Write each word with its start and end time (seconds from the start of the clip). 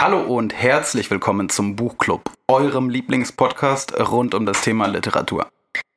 Hallo 0.00 0.22
und 0.22 0.54
herzlich 0.54 1.10
willkommen 1.10 1.50
zum 1.50 1.76
Buchclub, 1.76 2.32
eurem 2.48 2.88
Lieblingspodcast 2.88 4.00
rund 4.10 4.34
um 4.34 4.46
das 4.46 4.62
Thema 4.62 4.86
Literatur. 4.86 5.46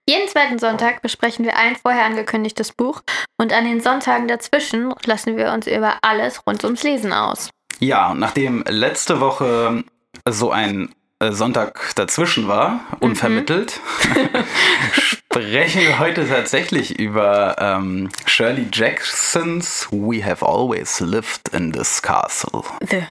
Jeden 0.09 0.27
zweiten 0.27 0.59
Sonntag 0.59 1.01
besprechen 1.01 1.45
wir 1.45 1.55
ein 1.55 1.77
vorher 1.77 2.03
angekündigtes 2.03 2.73
Buch 2.73 3.01
und 3.37 3.53
an 3.53 3.63
den 3.63 3.79
Sonntagen 3.79 4.27
dazwischen 4.27 4.93
lassen 5.05 5.37
wir 5.37 5.53
uns 5.53 5.67
über 5.67 5.99
alles 6.01 6.45
rund 6.45 6.65
ums 6.65 6.83
Lesen 6.83 7.13
aus. 7.13 7.49
Ja, 7.79 8.11
und 8.11 8.19
nachdem 8.19 8.65
letzte 8.67 9.21
Woche 9.21 9.85
so 10.27 10.51
ein 10.51 10.93
äh, 11.19 11.31
Sonntag 11.31 11.95
dazwischen 11.95 12.49
war, 12.49 12.81
unvermittelt, 12.99 13.79
mhm. 14.13 14.43
sprechen 14.91 15.79
wir 15.79 15.99
heute 15.99 16.27
tatsächlich 16.27 16.99
über 16.99 17.55
ähm, 17.57 18.09
Shirley 18.25 18.67
Jacksons 18.69 19.87
We 19.91 20.25
Have 20.25 20.45
Always 20.45 20.99
Lived 20.99 21.47
in 21.53 21.71
This 21.71 22.01
Castle. 22.01 22.63
The 22.81 23.03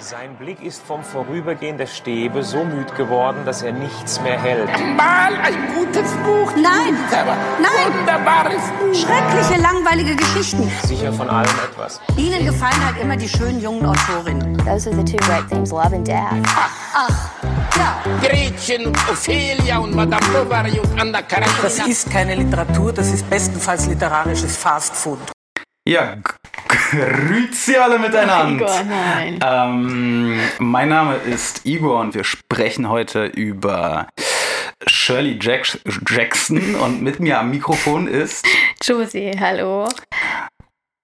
sein 0.00 0.36
Blick 0.36 0.62
ist 0.62 0.82
vom 0.82 1.02
Vorübergehen 1.02 1.76
der 1.76 1.86
Stäbe 1.86 2.42
so 2.42 2.64
müd 2.64 2.94
geworden, 2.96 3.38
dass 3.44 3.62
er 3.62 3.72
nichts 3.72 4.20
mehr 4.20 4.40
hält. 4.40 4.68
Mal 4.96 5.34
ein 5.42 5.74
gutes 5.74 6.12
Buch. 6.24 6.52
Nein, 6.54 6.96
nein. 7.10 7.98
Wunderbares 7.98 8.62
Buch. 8.78 8.94
Schreckliche, 8.94 9.60
langweilige 9.60 10.14
Geschichten. 10.16 10.70
Sicher 10.84 11.12
von 11.12 11.28
allem 11.28 11.50
etwas. 11.70 12.00
Ihnen 12.16 12.44
gefallen 12.44 12.84
halt 12.84 13.00
immer 13.00 13.16
die 13.16 13.28
schönen 13.28 13.60
jungen 13.60 13.86
Autorinnen. 13.86 14.56
Those 14.58 14.90
are 14.90 14.96
the 14.96 15.04
two 15.04 15.16
great 15.26 15.48
themes, 15.48 15.70
love 15.70 15.94
and 15.94 16.06
death. 16.06 16.32
Ach, 16.46 16.70
ach, 16.94 17.30
ja. 17.76 17.96
Gretchen 18.20 18.86
und 18.86 18.96
Ophelia 19.10 19.78
und 19.78 19.94
Madame 19.94 20.26
Bovary 20.28 20.78
und 20.78 21.00
Anna 21.00 21.22
Karenina. 21.22 21.52
Das 21.62 21.78
ist 21.78 22.10
keine 22.10 22.34
Literatur, 22.34 22.92
das 22.92 23.12
ist 23.12 23.28
bestenfalls 23.28 23.86
literarisches 23.86 24.56
Fastfood. 24.56 25.18
Ja, 25.88 26.18
grüezi 26.68 27.78
alle 27.78 27.98
miteinander. 27.98 28.66
Igor, 28.66 28.82
nein. 28.84 29.40
Ähm, 29.42 30.38
mein 30.58 30.90
Name 30.90 31.14
ist 31.16 31.64
Igor 31.64 32.00
und 32.00 32.14
wir 32.14 32.24
sprechen 32.24 32.90
heute 32.90 33.24
über 33.24 34.06
Shirley 34.86 35.38
Jack 35.40 35.80
Jackson 36.06 36.74
und 36.74 37.00
mit 37.00 37.20
mir 37.20 37.38
am 37.38 37.48
Mikrofon 37.48 38.06
ist 38.06 38.46
Josie, 38.82 39.32
hallo. 39.40 39.88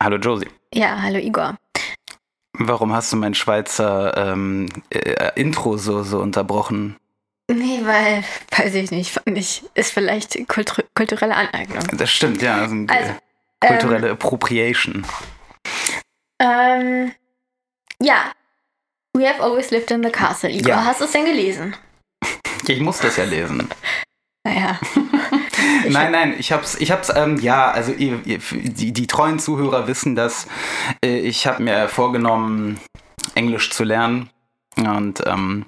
Hallo 0.03 0.19
Josie. 0.19 0.49
Ja, 0.75 1.01
hallo 1.01 1.19
Igor. 1.19 1.57
Warum 2.53 2.93
hast 2.93 3.11
du 3.11 3.17
mein 3.17 3.33
Schweizer 3.33 4.15
ähm, 4.19 4.69
äh, 4.91 5.31
Intro 5.41 5.79
so, 5.79 6.03
so 6.03 6.19
unterbrochen? 6.19 6.97
Nee, 7.51 7.81
weil, 7.85 8.23
weiß 8.55 8.75
ich 8.75 8.91
nicht, 8.91 9.13
fand 9.13 9.39
ich, 9.39 9.63
ist 9.73 9.95
vielleicht 9.95 10.47
kultur 10.47 10.85
kulturelle 10.95 11.35
Aneignung. 11.35 11.85
Das 11.97 12.11
stimmt, 12.11 12.43
ja. 12.43 12.57
Also, 12.57 13.15
Kulturelle 13.69 14.11
Appropriation. 14.11 15.05
Ähm, 16.41 17.13
ja. 18.01 18.33
We 19.17 19.29
have 19.29 19.41
always 19.41 19.71
lived 19.71 19.91
in 19.91 20.03
the 20.03 20.11
castle. 20.11 20.51
Igor, 20.51 20.69
Ja. 20.71 20.85
hast 20.85 21.01
du 21.01 21.05
es 21.05 21.13
denn 21.13 21.25
gelesen? 21.25 21.77
Ich 22.67 22.81
muss 22.81 22.99
das 22.99 23.17
ja 23.17 23.25
lesen. 23.25 23.69
Naja. 24.47 24.79
nein, 25.89 26.13
nein, 26.13 26.35
ich 26.39 26.53
hab's, 26.53 26.75
ich 26.75 26.91
hab's, 26.91 27.11
ähm, 27.17 27.39
ja, 27.41 27.71
also 27.71 27.93
ihr, 27.93 28.21
ihr, 28.27 28.41
die, 28.53 28.93
die 28.93 29.07
treuen 29.07 29.39
Zuhörer 29.39 29.87
wissen 29.87 30.15
das. 30.17 30.47
Äh, 31.03 31.21
ich 31.21 31.47
habe 31.47 31.63
mir 31.63 31.89
vorgenommen, 31.89 32.79
Englisch 33.35 33.71
zu 33.71 33.85
lernen. 33.85 34.29
Und 34.77 35.23
ähm, 35.27 35.65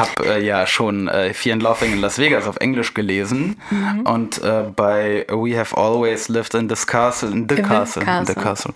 habe 0.00 0.26
äh, 0.26 0.44
ja 0.44 0.66
schon 0.66 1.06
äh, 1.08 1.32
Fear 1.32 1.54
and 1.54 1.62
Laughing 1.62 1.92
in 1.92 2.00
Las 2.00 2.18
Vegas 2.18 2.46
auf 2.46 2.56
Englisch 2.56 2.94
gelesen. 2.94 3.60
Und 4.04 4.42
äh, 4.42 4.64
bei 4.74 5.26
We 5.28 5.56
Have 5.58 5.76
Always 5.76 6.28
Lived 6.28 6.54
in 6.54 6.68
this 6.68 6.86
Castle, 6.86 7.30
in 7.30 7.46
the 7.48 7.54
In 7.54 7.64
the 7.64 7.70
Castle, 7.70 8.02
in 8.02 8.26
the 8.26 8.34
Castle, 8.34 8.72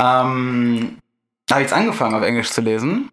ähm, 0.00 0.98
habe 1.50 1.60
ich 1.60 1.66
jetzt 1.66 1.72
angefangen 1.72 2.14
auf 2.14 2.22
Englisch 2.22 2.50
zu 2.50 2.60
lesen. 2.60 3.10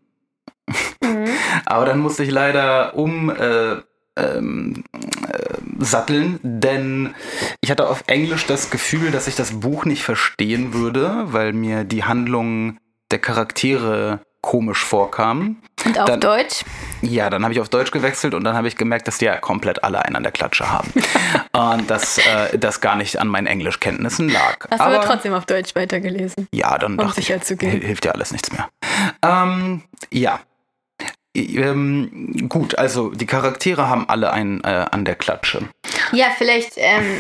Mhm. 1.02 1.28
Aber 1.66 1.86
dann 1.86 2.00
musste 2.00 2.24
ich 2.24 2.32
leider 2.32 2.96
um 2.96 3.30
äh, 3.30 3.78
ähm, 4.18 4.84
äh, 5.28 5.58
satteln, 5.80 6.40
denn 6.44 7.14
ich 7.62 7.72
hatte 7.72 7.88
auf 7.88 8.04
Englisch 8.08 8.46
das 8.46 8.70
Gefühl, 8.70 9.12
dass 9.12 9.28
ich 9.28 9.36
das 9.36 9.60
Buch 9.60 9.86
nicht 9.86 10.04
verstehen 10.04 10.74
würde, 10.74 11.26
weil 11.28 11.54
mir 11.54 11.84
die 11.84 12.04
Handlung 12.04 12.80
der 13.12 13.20
Charaktere 13.20 14.22
komisch 14.42 14.84
vorkam. 14.84 15.58
Und 15.86 16.00
auf 16.00 16.06
Dann- 16.06 16.20
Deutsch? 16.22 16.64
Ja, 17.02 17.30
dann 17.30 17.44
habe 17.44 17.54
ich 17.54 17.60
auf 17.60 17.70
Deutsch 17.70 17.92
gewechselt 17.92 18.34
und 18.34 18.44
dann 18.44 18.56
habe 18.56 18.68
ich 18.68 18.76
gemerkt, 18.76 19.08
dass 19.08 19.20
die 19.20 19.26
ja 19.26 19.38
komplett 19.38 19.84
alle 19.84 20.04
einen 20.04 20.16
an 20.16 20.24
der 20.24 20.32
Klatsche 20.32 20.70
haben. 20.72 20.92
und 21.52 21.90
dass 21.90 22.18
äh, 22.18 22.58
das 22.58 22.82
gar 22.82 22.96
nicht 22.96 23.20
an 23.20 23.28
meinen 23.28 23.46
Englischkenntnissen 23.48 24.30
lag. 24.30 24.58
Hast 24.72 24.80
du 24.80 24.84
aber 24.84 25.02
trotzdem 25.02 25.34
auf 25.34 25.46
Deutsch 25.46 25.76
weitergelesen? 25.76 26.48
ja, 26.52 26.78
dann 26.78 26.94
Um 26.94 26.98
dachte 26.98 27.20
ich, 27.20 27.28
sicher 27.28 27.42
zu 27.42 27.56
gehen. 27.56 27.72
hil- 27.72 27.84
hilft 27.86 28.06
ja 28.06 28.14
alles 28.14 28.32
nichts 28.32 28.52
mehr. 28.52 28.68
Ähm, 29.24 29.84
ja. 30.12 30.40
Ähm, 31.36 32.48
gut, 32.50 32.78
also 32.80 33.10
die 33.12 33.28
Charaktere 33.28 33.88
haben 33.88 34.10
alle 34.10 34.32
einen 34.34 34.64
äh, 34.64 34.86
an 34.92 35.06
der 35.06 35.14
Klatsche. 35.16 35.70
Ja, 36.12 36.28
vielleicht 36.36 36.74
ähm, 36.78 37.20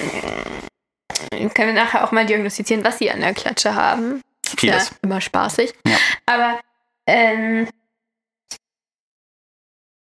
können 1.54 1.76
wir 1.76 1.84
nachher 1.84 2.04
auch 2.04 2.12
mal 2.12 2.26
diagnostizieren, 2.26 2.84
was 2.84 2.98
sie 2.98 3.12
an 3.12 3.22
der 3.22 3.34
Klatsche 3.34 3.76
haben. 3.76 4.22
Vieles. 4.58 4.90
Ja, 4.90 4.96
immer 5.04 5.22
spaßig. 5.22 5.74
Ja. 5.86 5.98
Aber, 6.26 6.60
ähm, 7.08 7.68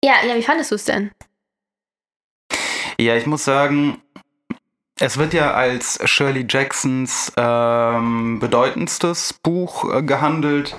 ja, 0.04 0.24
ja, 0.26 0.34
wie 0.34 0.42
fandest 0.42 0.70
du 0.70 0.74
es 0.74 0.84
denn? 0.84 1.10
Ja, 2.98 3.16
ich 3.16 3.26
muss 3.26 3.44
sagen, 3.44 4.00
es 5.00 5.16
wird 5.16 5.32
ja 5.34 5.52
als 5.52 5.98
Shirley 6.08 6.46
Jacksons 6.48 7.32
ähm, 7.36 8.38
bedeutendstes 8.38 9.32
Buch 9.32 9.92
äh, 9.92 10.02
gehandelt. 10.02 10.76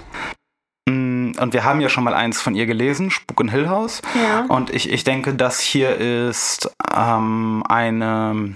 Mm, 0.88 1.32
Und 1.40 1.54
wir 1.54 1.64
haben 1.64 1.82
ja 1.82 1.90
schon 1.90 2.04
mal 2.04 2.14
eins 2.14 2.42
von 2.42 2.56
ihr 2.56 2.66
gelesen, 2.66 3.12
Spuk 3.12 3.40
in 3.42 3.50
Hill 3.50 3.68
House. 3.68 4.02
Ja. 4.16 4.46
Und 4.48 4.70
ich, 4.70 4.90
ich 4.90 5.04
denke, 5.04 5.34
das 5.34 5.60
hier 5.60 5.98
ist 5.98 6.70
ähm, 6.96 7.64
eine 7.68 8.56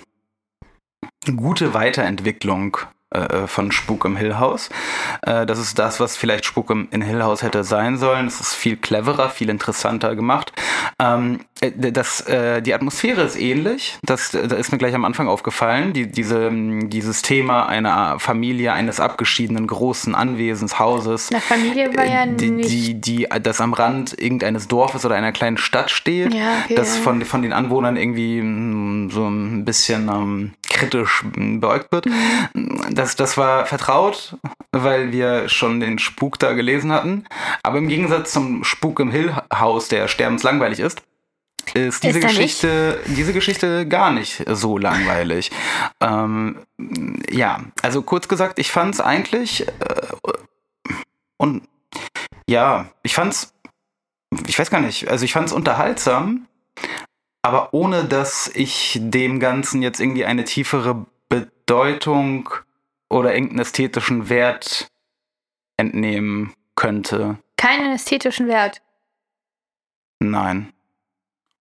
gute 1.35 1.73
Weiterentwicklung 1.73 2.77
äh, 3.11 3.47
von 3.47 3.71
Spuk 3.71 4.05
im 4.05 4.15
Hill 4.15 4.37
House. 4.39 4.69
Äh, 5.21 5.45
das 5.45 5.59
ist 5.59 5.79
das, 5.79 5.99
was 5.99 6.15
vielleicht 6.17 6.45
Spuk 6.45 6.69
im 6.69 6.87
in 6.91 7.01
Hill 7.01 7.23
House 7.23 7.41
hätte 7.43 7.63
sein 7.63 7.97
sollen. 7.97 8.27
Es 8.27 8.39
ist 8.39 8.53
viel 8.53 8.75
cleverer, 8.77 9.29
viel 9.29 9.49
interessanter 9.49 10.15
gemacht. 10.15 10.51
Ähm, 10.99 11.39
äh, 11.61 11.71
das, 11.91 12.21
äh, 12.21 12.61
die 12.61 12.73
Atmosphäre 12.73 13.21
ist 13.21 13.39
ähnlich. 13.39 13.97
Das, 14.03 14.33
äh, 14.33 14.47
da 14.47 14.55
ist 14.55 14.71
mir 14.71 14.77
gleich 14.77 14.95
am 14.95 15.05
Anfang 15.05 15.27
aufgefallen. 15.27 15.93
Die, 15.93 16.09
diese, 16.11 16.49
dieses 16.51 17.21
Thema 17.21 17.67
einer 17.67 18.19
Familie, 18.19 18.73
eines 18.73 18.99
abgeschiedenen 18.99 19.67
großen 19.67 20.15
Anwesens, 20.15 20.79
Hauses. 20.79 21.29
Na, 21.31 21.39
Familie 21.39 21.95
war 21.95 22.05
ja 22.05 22.23
Äh, 22.23 22.35
die, 22.35 22.49
nicht. 22.51 22.69
die, 22.69 22.93
die, 23.01 23.27
das 23.41 23.61
am 23.61 23.73
Rand 23.73 24.17
irgendeines 24.19 24.67
Dorfes 24.67 25.05
oder 25.05 25.15
einer 25.15 25.31
kleinen 25.31 25.57
Stadt 25.57 25.91
steht, 25.91 26.33
Ja, 26.33 26.59
okay, 26.65 26.75
das 26.75 26.97
ja. 26.97 27.01
von, 27.03 27.23
von 27.25 27.41
den 27.41 27.53
Anwohnern 27.53 27.97
irgendwie 27.97 28.39
so 29.13 29.27
ein 29.27 29.65
bisschen 29.65 30.07
ähm, 30.09 30.51
kritisch 30.69 31.23
beäugt 31.35 31.91
wird. 31.91 32.05
Mhm. 32.05 32.13
Das, 32.99 33.15
das 33.15 33.37
war 33.37 33.65
vertraut, 33.65 34.35
weil 34.73 35.13
wir 35.13 35.47
schon 35.47 35.79
den 35.79 35.99
Spuk 35.99 36.37
da 36.37 36.51
gelesen 36.51 36.91
hatten. 36.91 37.23
Aber 37.63 37.77
im 37.77 37.87
Gegensatz 37.87 38.33
zum 38.33 38.65
Spuk 38.65 38.99
im 38.99 39.09
Hill 39.09 39.33
House, 39.53 39.87
der 39.87 40.09
sterbenslangweilig 40.09 40.81
ist, 40.81 41.01
ist 41.73 42.03
diese 42.03 42.19
Ist 42.19 42.25
nicht? 42.25 42.27
Geschichte, 42.27 42.99
diese 43.05 43.31
Geschichte 43.31 43.87
gar 43.87 44.11
nicht 44.11 44.43
so 44.49 44.77
langweilig. 44.77 45.49
Ähm, 46.01 46.59
ja, 47.31 47.61
also 47.81 48.01
kurz 48.01 48.27
gesagt, 48.27 48.59
ich 48.59 48.69
fand 48.69 48.95
es 48.95 48.99
eigentlich 48.99 49.65
äh, 49.65 49.71
und 51.37 51.63
ja, 52.49 52.89
ich 53.03 53.13
fand's, 53.13 53.53
ich 54.45 54.59
weiß 54.59 54.69
gar 54.71 54.81
nicht, 54.81 55.07
also 55.07 55.23
ich 55.23 55.31
fand's 55.31 55.53
unterhaltsam, 55.53 56.47
aber 57.43 57.73
ohne 57.73 58.03
dass 58.03 58.51
ich 58.53 58.99
dem 59.01 59.39
Ganzen 59.39 59.81
jetzt 59.81 60.01
irgendwie 60.01 60.25
eine 60.25 60.43
tiefere 60.43 61.05
Bedeutung 61.29 62.49
oder 63.09 63.33
irgendeinen 63.33 63.59
ästhetischen 63.59 64.29
Wert 64.29 64.89
entnehmen 65.77 66.53
könnte. 66.75 67.37
Keinen 67.57 67.93
ästhetischen 67.93 68.47
Wert. 68.47 68.81
Nein. 70.19 70.71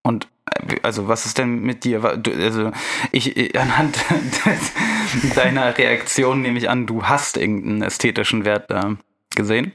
Und 0.03 0.27
äh, 0.45 0.77
also 0.83 1.07
was 1.07 1.25
ist 1.25 1.37
denn 1.37 1.61
mit 1.61 1.83
dir? 1.83 2.03
Also 2.03 2.71
ich 3.11 3.57
anhand 3.57 3.97
deiner 5.35 5.77
Reaktion 5.77 6.41
nehme 6.41 6.57
ich 6.57 6.69
an, 6.69 6.85
du 6.85 7.03
hast 7.03 7.37
irgendeinen 7.37 7.81
ästhetischen 7.81 8.45
Wert 8.45 8.69
äh, 8.71 8.95
gesehen. 9.35 9.73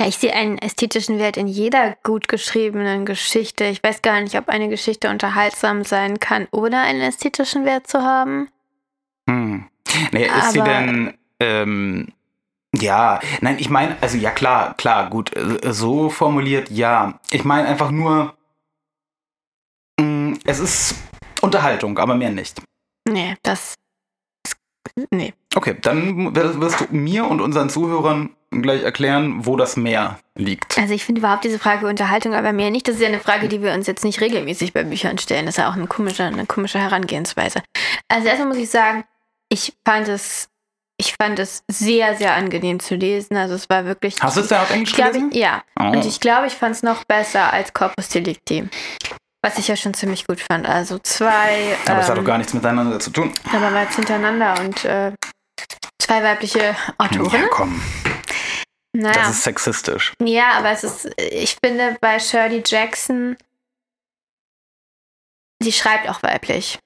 Ja, 0.00 0.08
ich 0.08 0.18
sehe 0.18 0.34
einen 0.34 0.58
ästhetischen 0.58 1.18
Wert 1.18 1.36
in 1.36 1.46
jeder 1.46 1.96
gut 2.02 2.28
geschriebenen 2.28 3.06
Geschichte. 3.06 3.64
Ich 3.64 3.82
weiß 3.82 4.02
gar 4.02 4.20
nicht, 4.20 4.36
ob 4.36 4.48
eine 4.48 4.68
Geschichte 4.68 5.08
unterhaltsam 5.08 5.84
sein 5.84 6.18
kann, 6.20 6.48
ohne 6.50 6.80
einen 6.80 7.00
ästhetischen 7.00 7.64
Wert 7.64 7.86
zu 7.86 8.02
haben. 8.02 8.48
Hm. 9.28 9.68
Nee, 10.12 10.26
ist 10.26 10.52
sie 10.52 10.60
denn 10.60 11.14
ähm, 11.40 12.08
ja, 12.76 13.20
nein, 13.40 13.56
ich 13.58 13.70
meine, 13.70 13.96
also 14.00 14.16
ja 14.16 14.30
klar, 14.30 14.74
klar, 14.74 15.08
gut, 15.10 15.34
äh, 15.36 15.72
so 15.72 16.10
formuliert, 16.10 16.70
ja. 16.70 17.20
Ich 17.30 17.44
meine 17.44 17.68
einfach 17.68 17.90
nur, 17.90 18.34
mh, 20.00 20.38
es 20.44 20.58
ist 20.58 20.96
Unterhaltung, 21.40 21.98
aber 21.98 22.14
mehr 22.16 22.30
nicht. 22.30 22.60
Nee, 23.08 23.36
das 23.42 23.74
nee. 25.10 25.34
Okay, 25.54 25.76
dann 25.80 26.34
wirst 26.34 26.60
wirst 26.60 26.80
du 26.80 26.84
mir 26.90 27.26
und 27.26 27.40
unseren 27.40 27.68
Zuhörern 27.68 28.30
gleich 28.50 28.82
erklären, 28.82 29.44
wo 29.46 29.56
das 29.56 29.76
Meer 29.76 30.18
liegt. 30.36 30.78
Also 30.78 30.94
ich 30.94 31.04
finde 31.04 31.20
überhaupt 31.20 31.44
diese 31.44 31.58
Frage 31.58 31.86
Unterhaltung 31.86 32.34
aber 32.34 32.52
mehr 32.52 32.70
nicht. 32.70 32.86
Das 32.86 32.96
ist 32.96 33.00
ja 33.00 33.08
eine 33.08 33.20
Frage, 33.20 33.48
die 33.48 33.62
wir 33.62 33.72
uns 33.72 33.86
jetzt 33.86 34.04
nicht 34.04 34.20
regelmäßig 34.20 34.72
bei 34.72 34.84
Büchern 34.84 35.18
stellen. 35.18 35.46
Das 35.46 35.54
ist 35.54 35.58
ja 35.58 35.68
auch 35.68 35.74
eine 35.74 35.86
komische, 35.86 36.24
eine 36.24 36.46
komische 36.46 36.78
Herangehensweise. 36.78 37.62
Also 38.08 38.28
erstmal 38.28 38.48
muss 38.48 38.58
ich 38.58 38.70
sagen, 38.70 39.04
ich 39.54 39.72
fand 39.86 40.08
es, 40.08 40.48
ich 41.00 41.14
fand 41.14 41.38
es 41.38 41.62
sehr, 41.70 42.16
sehr 42.16 42.34
angenehm 42.34 42.80
zu 42.80 42.96
lesen. 42.96 43.36
Also 43.36 43.54
es 43.54 43.70
war 43.70 43.84
wirklich. 43.84 44.20
Hast 44.20 44.36
du 44.36 44.40
es 44.40 44.48
denn 44.48 44.58
auf 44.58 44.70
Englisch 44.70 44.90
ich 44.90 44.96
glaube, 44.96 45.12
gelesen? 45.12 45.30
ich, 45.32 45.38
Ja. 45.38 45.62
Oh. 45.78 45.84
Und 45.84 46.04
ich 46.04 46.20
glaube, 46.20 46.48
ich 46.48 46.54
fand 46.54 46.74
es 46.74 46.82
noch 46.82 47.04
besser 47.04 47.52
als 47.52 47.72
Corpus 47.72 48.08
Delicti. 48.08 48.68
Was 49.42 49.58
ich 49.58 49.68
ja 49.68 49.76
schon 49.76 49.94
ziemlich 49.94 50.26
gut 50.26 50.40
fand. 50.40 50.66
Also 50.66 50.98
zwei. 50.98 51.76
Aber 51.86 52.00
es 52.00 52.08
hat 52.08 52.16
ähm, 52.16 52.24
doch 52.24 52.28
gar 52.28 52.38
nichts 52.38 52.52
miteinander 52.52 52.98
zu 52.98 53.10
tun. 53.10 53.32
aber 53.52 53.70
mal 53.70 53.86
hintereinander 53.86 54.58
und 54.60 54.84
äh, 54.84 55.12
zwei 56.00 56.22
weibliche 56.22 56.74
Autoren. 56.98 57.42
Ja, 57.42 57.48
komm, 57.50 57.80
naja. 58.92 59.14
das 59.14 59.30
ist 59.30 59.44
sexistisch. 59.44 60.14
Ja, 60.20 60.52
aber 60.58 60.70
es 60.70 60.82
ist, 60.82 61.10
ich 61.18 61.56
finde 61.62 61.96
bei 62.00 62.18
Shirley 62.18 62.62
Jackson, 62.66 63.36
sie 65.62 65.72
schreibt 65.72 66.08
auch 66.08 66.22
weiblich. 66.22 66.78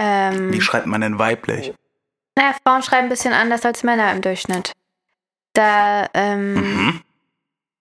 Ähm, 0.00 0.52
Wie 0.52 0.60
schreibt 0.60 0.86
man 0.86 1.00
denn 1.00 1.18
weiblich? 1.18 1.74
naja, 2.36 2.54
Frauen 2.64 2.82
schreiben 2.84 3.06
ein 3.06 3.10
bisschen 3.10 3.32
anders 3.32 3.64
als 3.64 3.82
Männer 3.82 4.12
im 4.12 4.20
Durchschnitt. 4.22 4.72
Da, 5.54 6.08
ähm, 6.14 6.54
Mhm. 6.54 7.00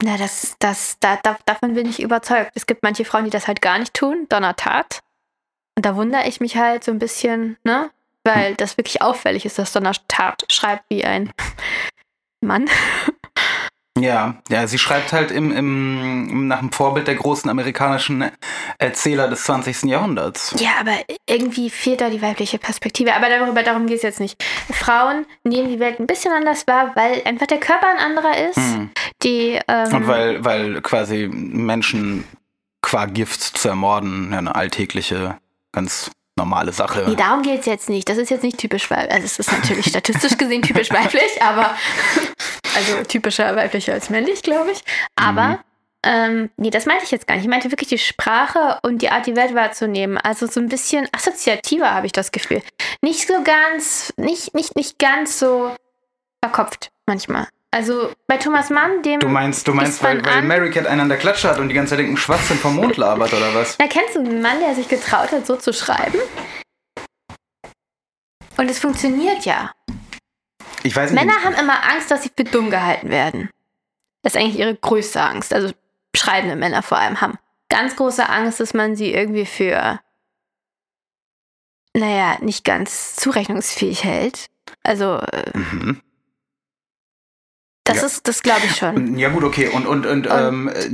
na, 0.02 0.18
das, 0.18 0.56
das, 0.58 0.98
da, 1.00 1.18
da, 1.22 1.38
davon 1.46 1.75
bin 1.75 1.88
ich 1.88 2.02
überzeugt. 2.02 2.54
Es 2.56 2.66
gibt 2.66 2.81
manche 2.81 3.06
Frauen, 3.06 3.25
die 3.25 3.30
das 3.30 3.48
halt 3.48 3.62
gar 3.62 3.78
nicht 3.78 3.94
tun, 3.94 4.25
Donnertat. 4.30 5.02
Und 5.75 5.86
da 5.86 5.96
wundere 5.96 6.28
ich 6.28 6.40
mich 6.40 6.58
halt 6.58 6.84
so 6.84 6.92
ein 6.92 6.98
bisschen, 6.98 7.58
ne? 7.64 7.92
Weil 8.24 8.56
das 8.56 8.78
wirklich 8.78 9.02
auffällig 9.04 9.46
ist, 9.46 9.60
dass 9.60 9.74
Donnertat 9.74 10.44
schreibt 10.52 10.86
wie 10.90 11.06
ein 11.06 11.31
Mann. 12.42 12.68
Ja, 14.02 14.36
ja, 14.50 14.68
sie 14.68 14.78
schreibt 14.78 15.14
halt 15.14 15.32
im, 15.32 15.52
im, 15.52 16.48
nach 16.48 16.60
dem 16.60 16.72
Vorbild 16.72 17.08
der 17.08 17.16
großen 17.16 17.50
amerikanischen 17.50 18.32
Erzähler 18.78 19.28
des 19.28 19.44
20. 19.44 19.84
Jahrhunderts. 19.84 20.56
Ja, 20.60 20.72
aber 20.80 20.94
irgendwie 21.28 21.70
fehlt 21.70 22.02
da 22.02 22.10
die 22.10 22.22
weibliche 22.22 22.58
Perspektive. 22.58 23.14
Aber 23.14 23.30
darüber, 23.30 23.64
darum 23.64 23.88
geht 23.88 23.98
es 23.98 24.04
jetzt 24.04 24.20
nicht. 24.20 24.44
Frauen 24.72 25.26
nehmen 25.44 25.70
die 25.70 25.80
Welt 25.80 26.00
ein 26.00 26.08
bisschen 26.08 26.34
anders 26.34 26.68
wahr, 26.68 26.92
weil 26.96 27.22
einfach 27.26 27.48
der 27.48 27.60
Körper 27.60 27.88
ein 27.90 28.00
anderer 28.00 28.50
ist. 28.50 28.58
Hm. 28.58 28.90
Die, 29.24 29.60
ähm, 29.68 29.96
Und 29.96 30.08
weil, 30.08 30.46
weil 30.46 30.82
quasi 30.82 31.28
Menschen 31.32 32.24
qua 32.82 33.06
Gift 33.06 33.42
zu 33.42 33.70
ermorden 33.70 34.34
eine 34.34 34.56
alltägliche, 34.56 35.38
ganz 35.72 36.12
normale 36.38 36.72
Sache. 36.72 37.04
Nee, 37.07 37.16
darum 37.16 37.42
geht 37.42 37.62
es 37.62 37.66
jetzt 37.66 37.89
nicht. 37.89 38.07
Das 38.10 38.18
ist 38.18 38.30
jetzt 38.30 38.44
nicht 38.44 38.57
typisch 38.57 38.89
weiblich. 38.89 39.12
Also 39.12 39.25
es 39.25 39.39
ist 39.39 39.51
natürlich 39.51 39.86
statistisch 39.89 40.38
gesehen 40.38 40.62
typisch 40.62 40.92
weiblich, 40.92 41.42
aber 41.42 41.75
also 42.75 43.04
typischer 43.04 43.56
weiblicher 43.56 43.94
als 43.94 44.10
männlich, 44.10 44.44
glaube 44.44 44.72
ich. 44.72 44.84
Aber 45.16 45.48
Mhm. 45.48 45.57
ähm, 46.04 46.50
nee, 46.57 46.69
das 46.69 46.86
meinte 46.86 47.04
ich 47.04 47.12
jetzt 47.12 47.28
gar 47.28 47.36
nicht. 47.36 47.44
Ich 47.44 47.50
meinte 47.50 47.72
wirklich 47.72 47.89
die 47.89 47.98
Sprache 47.98 48.80
und 48.84 49.01
die 49.01 49.10
Art, 49.10 49.25
die 49.25 49.36
Welt 49.36 49.54
wahrzunehmen. 49.56 50.18
Also 50.18 50.48
so 50.48 50.60
ein 50.60 50.69
bisschen 50.69 51.07
assoziativer 51.12 51.92
habe 51.94 52.06
ich 52.06 52.12
das 52.13 52.31
Gefühl. 52.31 52.62
Nicht 53.01 53.28
so 53.28 53.34
ganz, 53.44 54.13
nicht, 54.18 54.54
nicht, 54.54 54.75
nicht 54.75 55.00
ganz 55.00 55.39
so 55.39 55.75
verkopft 56.44 56.92
manchmal. 57.07 57.48
Also 57.77 58.12
bei 58.25 58.38
Thomas 58.38 58.71
Mann, 58.71 59.03
dem. 59.03 59.19
Du 59.19 59.27
meinst, 59.27 59.68
du 59.68 59.71
meinst, 59.71 60.01
weil, 60.01 60.25
weil 60.25 60.41
Mary 60.41 60.71
Cat 60.71 60.88
einen 60.88 61.01
an 61.01 61.09
der 61.09 61.19
Klatsche 61.19 61.47
hat 61.47 61.59
und 61.59 61.69
die 61.69 61.75
ganze 61.75 61.91
Zeit 61.91 62.00
irgendeinen 62.00 62.18
Schwachsinn 62.24 62.57
vom 62.57 62.75
Mond 62.75 62.97
labert 62.97 63.31
oder 63.31 63.53
was? 63.53 63.77
Na, 63.77 63.85
kennst 63.85 64.15
du 64.15 64.19
einen 64.19 64.41
Mann, 64.41 64.59
der 64.62 64.74
sich 64.74 64.88
getraut 64.88 65.31
hat, 65.31 65.45
so 65.45 65.57
zu 65.57 65.71
schreiben? 65.74 66.18
Und 68.57 68.68
es 68.68 68.79
funktioniert 68.79 69.45
ja. 69.45 69.74
Ich 70.81 70.95
weiß 70.95 71.12
nicht. 71.12 71.24
Männer 71.24 71.44
haben 71.44 71.53
immer 71.53 71.83
Angst, 71.88 72.09
dass 72.09 72.24
sie 72.24 72.31
für 72.35 72.45
dumm 72.45 72.71
gehalten 72.71 73.12
werden. 73.12 73.51
Das 74.24 74.33
ist 74.33 74.41
eigentlich 74.41 74.57
ihre 74.57 74.74
größte 74.74 75.21
Angst. 75.21 75.53
Also 75.53 75.71
schreibende 76.15 76.56
Männer 76.56 76.81
vor 76.81 76.97
allem 76.97 77.21
haben 77.21 77.38
ganz 77.69 77.95
große 77.95 78.27
Angst, 78.27 78.59
dass 78.59 78.74
man 78.74 78.95
sie 78.95 79.13
irgendwie 79.13 79.45
für, 79.45 80.00
naja, 81.94 82.38
nicht 82.41 82.63
ganz 82.65 83.15
zurechnungsfähig 83.18 84.03
hält. 84.03 84.47
Also, 84.81 85.19
äh, 85.19 85.56
Mhm. 85.56 86.01
Das 87.88 87.98
Ja. 87.98 88.06
ist, 88.06 88.28
das 88.28 88.42
glaube 88.44 88.62
ich 88.66 88.75
schon. 88.75 89.18
Ja 89.18 89.30
gut, 89.30 89.44
okay. 89.44 89.68
Und, 89.69 89.86
und, 89.88 90.06
und, 90.06 90.28
Und- 90.28 90.39
ähm, 90.39 90.68
äh, 90.69 90.89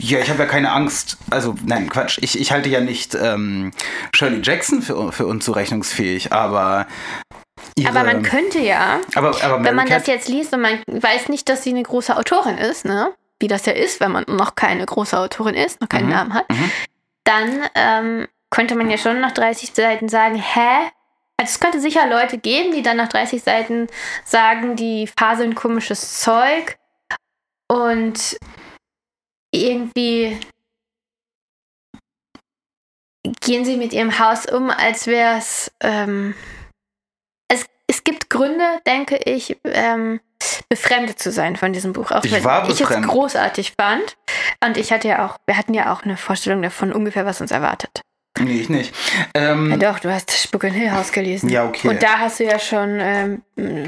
ja, 0.00 0.18
ich 0.18 0.28
habe 0.28 0.40
ja 0.40 0.46
keine 0.46 0.72
Angst. 0.72 1.18
Also, 1.30 1.54
nein, 1.64 1.88
Quatsch. 1.88 2.18
Ich, 2.20 2.38
ich 2.40 2.50
halte 2.52 2.68
ja 2.68 2.80
nicht 2.80 3.14
ähm, 3.14 3.70
Shirley 4.14 4.40
Jackson 4.42 4.82
für, 4.82 5.12
für 5.12 5.26
unzurechnungsfähig, 5.26 6.32
aber 6.32 6.86
ihre, 7.76 7.90
Aber 7.90 8.04
man 8.04 8.22
könnte 8.22 8.58
ja, 8.58 8.98
aber, 9.14 9.30
aber 9.42 9.62
wenn 9.62 9.74
man 9.76 9.86
Cat, 9.86 10.00
das 10.00 10.06
jetzt 10.08 10.28
liest 10.28 10.52
und 10.52 10.62
man 10.62 10.82
weiß 10.88 11.28
nicht, 11.28 11.48
dass 11.48 11.62
sie 11.62 11.70
eine 11.70 11.82
große 11.84 12.16
Autorin 12.16 12.58
ist, 12.58 12.84
ne? 12.84 13.12
Wie 13.40 13.46
das 13.48 13.66
ja 13.66 13.72
ist, 13.72 14.00
wenn 14.00 14.10
man 14.12 14.24
noch 14.28 14.54
keine 14.56 14.84
große 14.84 15.16
Autorin 15.18 15.54
ist, 15.54 15.80
noch 15.80 15.88
keinen 15.88 16.06
Mhm, 16.06 16.12
Namen 16.12 16.34
hat, 16.34 16.50
mhm. 16.50 16.70
dann 17.24 17.48
ähm, 17.74 18.26
könnte 18.50 18.74
man 18.74 18.90
ja 18.90 18.98
schon 18.98 19.20
nach 19.20 19.32
30 19.32 19.72
Seiten 19.74 20.08
sagen, 20.08 20.36
hä? 20.36 20.90
Also 21.36 21.50
es 21.52 21.60
könnte 21.60 21.80
sicher 21.80 22.06
Leute 22.06 22.38
geben, 22.38 22.72
die 22.72 22.82
dann 22.82 22.96
nach 22.96 23.08
30 23.08 23.42
Seiten 23.42 23.88
sagen, 24.24 24.76
die 24.76 25.08
faseln 25.18 25.54
komisches 25.54 26.20
Zeug 26.20 26.78
und 27.68 28.36
irgendwie 29.52 30.38
gehen 33.40 33.64
sie 33.64 33.76
mit 33.76 33.92
ihrem 33.92 34.18
Haus 34.18 34.46
um, 34.46 34.70
als 34.70 35.06
wäre 35.06 35.38
es. 35.38 35.72
Ähm, 35.80 36.34
es, 37.48 37.66
es 37.86 38.04
gibt 38.04 38.30
Gründe, 38.30 38.80
denke 38.86 39.16
ich, 39.16 39.58
ähm, 39.64 40.20
befremdet 40.68 41.18
zu 41.18 41.32
sein 41.32 41.56
von 41.56 41.72
diesem 41.72 41.92
Buch. 41.92 42.10
Auch 42.10 42.24
Ich 42.24 42.32
wenn 42.32 42.44
war 42.44 42.64
ich 42.64 42.72
es 42.72 42.78
befremdet. 42.78 43.10
großartig 43.10 43.72
fand. 43.80 44.16
Und 44.64 44.76
ich 44.76 44.92
hatte 44.92 45.08
ja 45.08 45.26
auch, 45.26 45.38
wir 45.46 45.56
hatten 45.56 45.74
ja 45.74 45.92
auch 45.92 46.02
eine 46.02 46.16
Vorstellung 46.16 46.62
davon, 46.62 46.92
ungefähr, 46.92 47.24
was 47.26 47.40
uns 47.40 47.50
erwartet. 47.50 48.02
Nee, 48.40 48.60
ich 48.60 48.68
nicht. 48.68 48.94
Ähm, 49.34 49.70
Ja 49.70 49.76
doch, 49.76 50.00
du 50.00 50.12
hast 50.12 50.32
Spuk 50.32 50.64
in 50.64 50.72
Hill 50.74 50.90
House 50.90 51.12
gelesen. 51.12 51.48
Ja, 51.48 51.64
okay. 51.66 51.88
Und 51.88 52.02
da 52.02 52.18
hast 52.18 52.40
du 52.40 52.44
ja 52.44 52.58
schon, 52.58 52.98
ähm, 53.00 53.42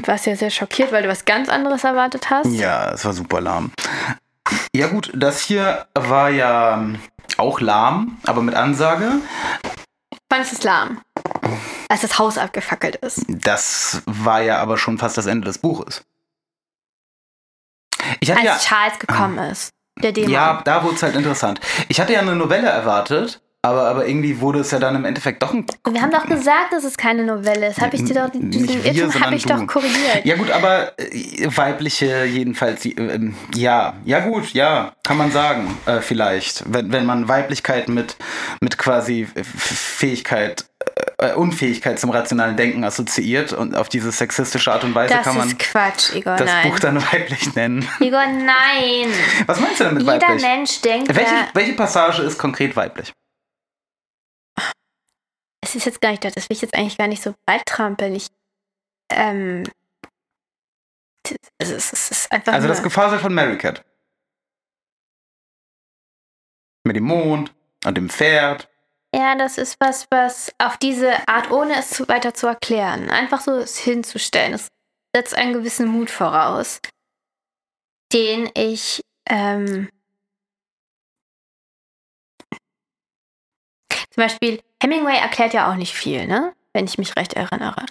warst 0.07 0.27
ja 0.27 0.37
sehr 0.37 0.51
schockiert, 0.51 0.93
weil 0.93 1.03
du 1.03 1.09
was 1.09 1.25
ganz 1.25 1.49
anderes 1.49 1.83
erwartet 1.85 2.31
hast. 2.31 2.47
Ja, 2.53 2.93
es 2.93 3.05
war 3.05 3.13
super 3.13 3.41
lahm. 3.41 3.73
Ja 4.75 4.87
gut, 4.87 5.11
das 5.15 5.41
hier 5.41 5.87
war 5.95 6.31
ja 6.31 6.75
ähm, 6.75 7.01
auch 7.39 7.61
lahm, 7.61 8.19
aber 8.25 8.43
mit 8.43 8.55
Ansage. 8.55 9.11
Fandest 10.31 10.53
es 10.55 10.63
lahm, 10.63 11.01
als 11.89 12.03
das 12.03 12.19
Haus 12.19 12.39
abgefackelt 12.39 12.97
ist. 12.97 13.25
Das 13.29 14.03
war 14.07 14.43
ja 14.43 14.59
aber 14.59 14.79
schon 14.79 14.99
fast 14.99 15.17
das 15.19 15.27
Ende 15.27 15.47
des 15.47 15.59
Buches. 15.59 16.05
Ich 18.21 18.31
hatte 18.31 18.41
Als 18.49 18.65
ja, 18.65 18.69
Charles 18.77 18.99
gekommen 18.99 19.39
ist. 19.39 19.71
Der 20.03 20.13
Dämon. 20.13 20.31
ja, 20.31 20.61
da 20.65 20.85
wurde 20.85 20.95
es 20.97 21.03
halt 21.03 21.17
interessant. 21.17 21.61
Ich 21.89 22.01
hatte 22.01 22.13
ja 22.13 22.21
eine 22.21 22.37
Novelle 22.37 22.69
erwartet, 22.69 23.41
aber, 23.67 23.89
aber 23.89 24.07
irgendwie 24.07 24.41
wurde 24.41 24.61
es 24.61 24.71
ja 24.71 24.79
dann 24.79 24.95
im 24.95 25.05
Endeffekt 25.05 25.43
doch 25.43 25.53
ein. 25.53 25.67
Wir 25.91 26.01
haben 26.01 26.13
doch 26.13 26.27
gesagt, 26.27 26.73
dass 26.73 26.85
es 26.85 26.97
keine 26.97 27.25
Novelle 27.25 27.69
ist. 27.69 27.81
Habe 27.81 27.97
ich 27.97 28.05
dir 28.05 28.15
doch, 28.15 28.31
diesen 28.33 28.85
Irrtum 28.85 29.21
habe 29.21 29.35
ich 29.35 29.43
du. 29.43 29.49
doch 29.55 29.67
korrigiert. 29.67 30.25
Ja 30.25 30.37
gut, 30.37 30.51
aber 30.51 30.93
äh, 30.99 31.49
weibliche 31.49 32.25
jedenfalls, 32.25 32.85
äh, 32.87 32.91
ähm, 32.91 33.35
ja, 33.55 33.95
ja 34.05 34.21
gut, 34.21 34.53
ja, 34.53 34.93
kann 35.03 35.17
man 35.17 35.33
sagen, 35.33 35.77
äh, 35.87 36.01
vielleicht. 36.01 36.63
Wenn, 36.73 36.93
wenn 36.93 37.07
man 37.07 37.29
Weiblichkeit 37.29 37.89
mit, 37.89 38.17
mit 38.61 38.79
quasi 38.79 39.27
Fähigkeit, 39.35 40.67
äh, 41.19 41.33
Unfähigkeit 41.33 41.99
zum 41.99 42.11
rationalen 42.11 42.57
Denken 42.57 42.85
assoziiert 42.85 43.53
und 43.53 43.75
auf 43.75 43.89
diese 43.89 44.13
sexistische 44.13 44.73
Art 44.73 44.85
und 44.85 44.95
Weise 44.95 45.15
das 45.15 45.25
kann 45.25 45.37
man 45.37 45.49
ist 45.49 45.59
Quatsch, 45.59 46.15
Igor. 46.15 46.37
das 46.37 46.47
nein. 46.47 46.71
Buch 46.71 46.79
dann 46.79 47.03
weiblich 47.13 47.55
nennen. 47.57 47.89
Igor, 47.99 48.27
nein. 48.27 49.11
Was 49.47 49.59
meinst 49.59 49.81
du 49.81 49.85
denn 49.85 49.95
mit 49.95 50.05
Jeder 50.05 50.21
weiblich? 50.21 50.43
Mensch 50.43 50.81
denkt 50.83 51.15
Welche, 51.17 51.35
welche 51.53 51.73
Passage 51.73 52.23
ist 52.23 52.39
konkret 52.39 52.77
weiblich? 52.77 53.13
Es 55.67 55.75
ist 55.75 55.85
jetzt 55.85 56.01
gar 56.01 56.11
nicht 56.11 56.25
das, 56.25 56.35
das 56.35 56.49
will 56.49 56.57
ich 56.57 56.63
jetzt 56.63 56.75
eigentlich 56.75 56.99
gar 56.99 57.09
nicht 57.09 57.23
so 57.23 57.35
breit 57.45 57.65
trampeln. 57.67 58.15
Ich, 58.15 58.29
ähm, 59.11 59.65
es 61.59 61.71
ist, 61.71 61.93
es 61.93 62.11
ist 62.11 62.33
einfach 62.33 62.53
Also 62.53 62.69
das 62.69 62.83
Gefasel 62.83 63.19
von 63.19 63.35
Mary 63.35 63.59
Cat. 63.59 63.85
Mit 66.85 66.97
dem 66.97 67.05
Mond 67.05 67.53
und 67.85 67.97
dem 67.97 68.09
Pferd. 68.09 68.69
Ja, 69.15 69.35
das 69.35 69.59
ist 69.59 69.77
was, 69.81 70.07
was 70.11 70.53
auf 70.59 70.77
diese 70.77 71.27
Art, 71.27 71.51
ohne 71.51 71.79
es 71.79 71.91
zu, 71.91 72.09
weiter 72.09 72.35
zu 72.35 72.47
erklären, 72.47 73.11
einfach 73.11 73.41
so 73.41 73.53
es 73.53 73.79
hinzustellen, 73.79 74.55
es 74.55 74.69
setzt 75.15 75.35
einen 75.35 75.55
gewissen 75.55 75.89
Mut 75.89 76.11
voraus, 76.11 76.81
den 78.13 78.51
ich, 78.55 79.01
ähm, 79.29 79.89
zum 84.17 84.25
Beispiel, 84.25 84.61
Hemingway 84.83 85.17
erklärt 85.19 85.53
ja 85.55 85.71
auch 85.71 85.77
nicht 85.77 85.95
viel, 85.95 86.27
ne? 86.27 86.53
Wenn 86.73 86.87
ich 86.87 86.99
mich 86.99 87.15
recht 87.17 87.35
erinnere. 87.35 87.85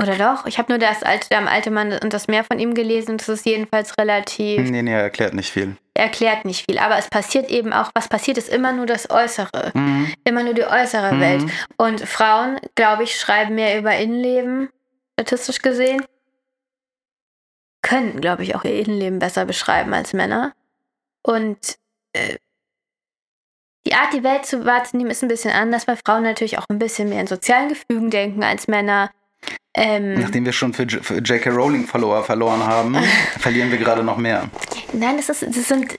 Oder 0.00 0.16
doch? 0.16 0.46
Ich 0.46 0.58
habe 0.58 0.70
nur 0.72 0.78
das 0.78 1.02
alte, 1.02 1.28
der 1.28 1.46
alte 1.48 1.70
Mann 1.70 1.92
und 1.92 2.12
das 2.12 2.28
Meer 2.28 2.44
von 2.44 2.58
ihm 2.60 2.74
gelesen 2.74 3.18
das 3.18 3.28
ist 3.28 3.44
jedenfalls 3.46 3.98
relativ, 3.98 4.70
Nee, 4.70 4.82
nee, 4.82 4.92
er 4.92 5.02
erklärt 5.02 5.34
nicht 5.34 5.50
viel. 5.52 5.76
erklärt 5.94 6.44
nicht 6.44 6.64
viel. 6.70 6.78
Aber 6.78 6.96
es 6.98 7.08
passiert 7.10 7.50
eben 7.50 7.72
auch, 7.72 7.90
was 7.94 8.08
passiert, 8.08 8.38
ist 8.38 8.48
immer 8.48 8.72
nur 8.72 8.86
das 8.86 9.10
Äußere. 9.10 9.72
Immer 10.24 10.42
nur 10.44 10.54
die 10.54 10.64
äußere 10.64 11.14
Mhm. 11.14 11.20
Welt. 11.20 11.42
Und 11.76 12.00
Frauen, 12.02 12.60
glaube 12.76 13.02
ich, 13.04 13.18
schreiben 13.18 13.54
mehr 13.56 13.76
über 13.78 13.96
Innenleben, 13.96 14.68
statistisch 15.18 15.60
gesehen. 15.62 16.04
Können, 17.82 18.20
glaube 18.20 18.42
ich, 18.44 18.54
auch 18.54 18.64
ihr 18.64 18.78
Innenleben 18.78 19.18
besser 19.18 19.44
beschreiben 19.46 19.92
als 19.94 20.12
Männer. 20.12 20.52
Und 21.22 21.76
äh, 22.12 22.36
die 23.88 23.94
Art, 23.94 24.12
die 24.12 24.22
Welt 24.22 24.44
zu 24.46 24.64
wahrzunehmen, 24.64 25.10
ist 25.10 25.22
ein 25.22 25.28
bisschen 25.28 25.50
anders, 25.52 25.86
weil 25.88 25.96
Frauen 26.04 26.22
natürlich 26.22 26.58
auch 26.58 26.64
ein 26.68 26.78
bisschen 26.78 27.08
mehr 27.08 27.20
in 27.20 27.26
sozialen 27.26 27.68
Gefügen 27.70 28.10
denken 28.10 28.42
als 28.42 28.68
Männer. 28.68 29.10
Ähm, 29.74 30.14
Nachdem 30.20 30.44
wir 30.44 30.52
schon 30.52 30.74
für, 30.74 30.82
J- 30.84 31.04
für 31.04 31.18
J.K. 31.18 31.50
Rowling 31.50 31.86
Follower 31.86 32.22
verloren 32.24 32.64
haben, 32.66 32.96
verlieren 33.38 33.70
wir 33.70 33.78
gerade 33.78 34.02
noch 34.02 34.16
mehr. 34.16 34.48
Nein, 34.92 35.16
das 35.16 35.28
ist, 35.28 35.42
das 35.56 35.68
sind, 35.68 35.98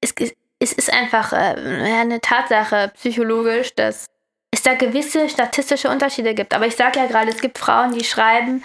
es, 0.00 0.12
es 0.58 0.72
ist 0.72 0.92
einfach 0.92 1.32
äh, 1.32 1.36
eine 1.36 2.20
Tatsache 2.20 2.90
psychologisch, 2.94 3.74
dass 3.74 4.06
es 4.50 4.62
da 4.62 4.74
gewisse 4.74 5.28
statistische 5.28 5.88
Unterschiede 5.88 6.34
gibt. 6.34 6.52
Aber 6.54 6.66
ich 6.66 6.76
sage 6.76 6.98
ja 6.98 7.06
gerade, 7.06 7.30
es 7.30 7.40
gibt 7.40 7.58
Frauen, 7.58 7.92
die 7.96 8.04
schreiben 8.04 8.62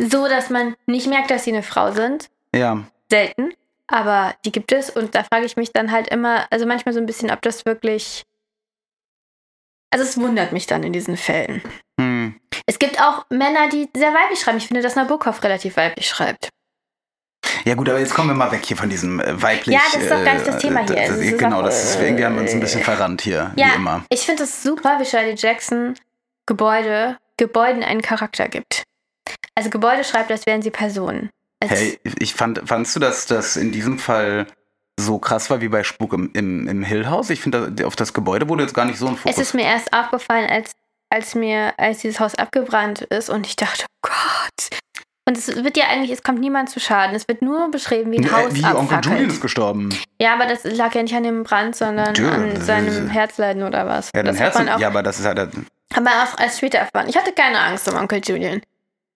so, 0.00 0.28
dass 0.28 0.50
man 0.50 0.76
nicht 0.86 1.06
merkt, 1.08 1.30
dass 1.30 1.44
sie 1.44 1.52
eine 1.52 1.62
Frau 1.62 1.90
sind. 1.92 2.28
Ja. 2.54 2.84
Selten. 3.10 3.54
Aber 3.88 4.34
die 4.44 4.52
gibt 4.52 4.72
es 4.72 4.90
und 4.90 5.14
da 5.14 5.22
frage 5.22 5.46
ich 5.46 5.56
mich 5.56 5.72
dann 5.72 5.92
halt 5.92 6.08
immer, 6.08 6.46
also 6.50 6.66
manchmal 6.66 6.92
so 6.92 7.00
ein 7.00 7.06
bisschen, 7.06 7.30
ob 7.30 7.42
das 7.42 7.64
wirklich. 7.66 8.24
Also 9.90 10.04
es 10.04 10.18
wundert 10.18 10.52
mich 10.52 10.66
dann 10.66 10.82
in 10.82 10.92
diesen 10.92 11.16
Fällen. 11.16 11.62
Hm. 12.00 12.40
Es 12.66 12.78
gibt 12.78 13.00
auch 13.00 13.24
Männer, 13.30 13.68
die 13.68 13.88
sehr 13.96 14.12
weiblich 14.12 14.40
schreiben. 14.40 14.58
Ich 14.58 14.66
finde, 14.66 14.82
dass 14.82 14.96
Nabokov 14.96 15.42
relativ 15.44 15.76
weiblich 15.76 16.08
schreibt. 16.08 16.48
Ja 17.64 17.74
gut, 17.74 17.88
aber 17.88 18.00
jetzt 18.00 18.14
kommen 18.14 18.28
wir 18.30 18.34
mal 18.34 18.50
weg 18.50 18.64
hier 18.64 18.76
von 18.76 18.88
diesem 18.90 19.20
äh, 19.20 19.40
weiblich. 19.40 19.74
Ja, 19.74 19.82
das 19.92 20.02
ist 20.02 20.10
doch 20.10 20.24
gar 20.24 20.34
nicht 20.34 20.46
das 20.46 20.58
Thema 20.58 20.80
hier. 20.80 20.96
Das, 20.96 21.18
Das 21.18 21.38
genau, 21.38 21.62
das 21.62 21.84
ist, 21.84 22.00
irgendwie 22.00 22.24
haben 22.24 22.34
wir 22.34 22.42
uns 22.42 22.52
ein 22.52 22.60
bisschen 22.60 22.80
äh, 22.80 22.84
verrannt 22.84 23.22
hier, 23.22 23.52
Ja, 23.56 23.68
wie 23.72 23.76
immer. 23.76 24.04
ich 24.08 24.20
finde 24.26 24.42
es 24.42 24.62
super, 24.62 24.98
wie 25.00 25.04
Shirley 25.04 25.34
Jackson 25.36 25.94
Gebäude, 26.46 27.18
Gebäuden 27.36 27.82
einen 27.82 28.02
Charakter 28.02 28.48
gibt. 28.48 28.84
Also 29.54 29.70
Gebäude 29.70 30.04
schreibt, 30.04 30.30
als 30.30 30.46
wären 30.46 30.62
sie 30.62 30.70
Personen. 30.70 31.30
Es, 31.60 31.70
Hey, 31.70 31.98
ich 32.18 32.34
fand, 32.34 32.62
fandst 32.66 32.94
du, 32.96 33.00
dass 33.00 33.26
das 33.26 33.56
in 33.56 33.72
diesem 33.72 33.98
Fall 33.98 34.46
so 34.98 35.18
krass 35.18 35.50
war 35.50 35.60
wie 35.60 35.68
bei 35.68 35.82
Spuk 35.84 36.12
im, 36.12 36.30
im, 36.34 36.68
im 36.68 36.82
Hill 36.82 37.06
House? 37.08 37.30
Ich 37.30 37.40
finde, 37.40 37.70
da- 37.72 37.86
auf 37.86 37.96
das 37.96 38.12
Gebäude 38.12 38.48
wurde 38.48 38.62
jetzt 38.62 38.74
gar 38.74 38.84
nicht 38.84 38.98
so 38.98 39.06
ein 39.08 39.14
es 39.14 39.20
Fokus. 39.20 39.38
ist 39.38 39.54
mir 39.54 39.64
erst 39.64 39.92
aufgefallen, 39.92 40.48
als, 40.50 40.72
als 41.10 41.34
mir, 41.34 41.72
als 41.78 41.98
dieses 41.98 42.20
Haus 42.20 42.34
abgebrannt 42.34 43.02
ist 43.02 43.30
und 43.30 43.46
ich 43.46 43.56
dachte, 43.56 43.84
oh 43.84 44.08
Gott. 44.10 44.70
Und 45.28 45.36
es 45.36 45.48
wird 45.64 45.76
ja 45.76 45.86
eigentlich, 45.88 46.12
es 46.12 46.22
kommt 46.22 46.38
niemand 46.38 46.70
zu 46.70 46.78
Schaden. 46.78 47.16
Es 47.16 47.26
wird 47.26 47.42
nur 47.42 47.68
beschrieben, 47.72 48.12
wie 48.12 48.18
ein 48.18 48.24
Äh, 48.26 48.30
Haus 48.30 48.54
wie 48.54 48.64
Onkel 48.64 49.00
Julian 49.02 49.28
ist 49.30 49.40
gestorben. 49.40 49.88
Ja, 50.20 50.34
aber 50.34 50.46
das 50.46 50.62
lag 50.62 50.94
ja 50.94 51.02
nicht 51.02 51.16
an 51.16 51.24
dem 51.24 51.42
Brand, 51.42 51.74
sondern 51.74 52.14
Ja, 52.14 52.30
an 52.30 52.60
seinem 52.60 53.08
Herzleiden 53.08 53.64
oder 53.64 53.86
was. 53.86 54.10
Ja, 54.14 54.22
das 54.22 54.38
Herzen, 54.38 54.68
auch 54.68 54.78
ja, 54.78 54.86
aber 54.86 55.02
das 55.02 55.18
ist 55.18 55.26
halt. 55.26 55.38
Haben 55.40 56.04
wir 56.04 56.12
auch 56.22 56.38
als 56.38 56.58
später 56.58 56.78
erfahren. 56.78 57.08
Ich 57.08 57.16
hatte 57.16 57.32
keine 57.32 57.58
Angst 57.58 57.88
um 57.88 57.96
Onkel 57.98 58.20
Julian. 58.24 58.60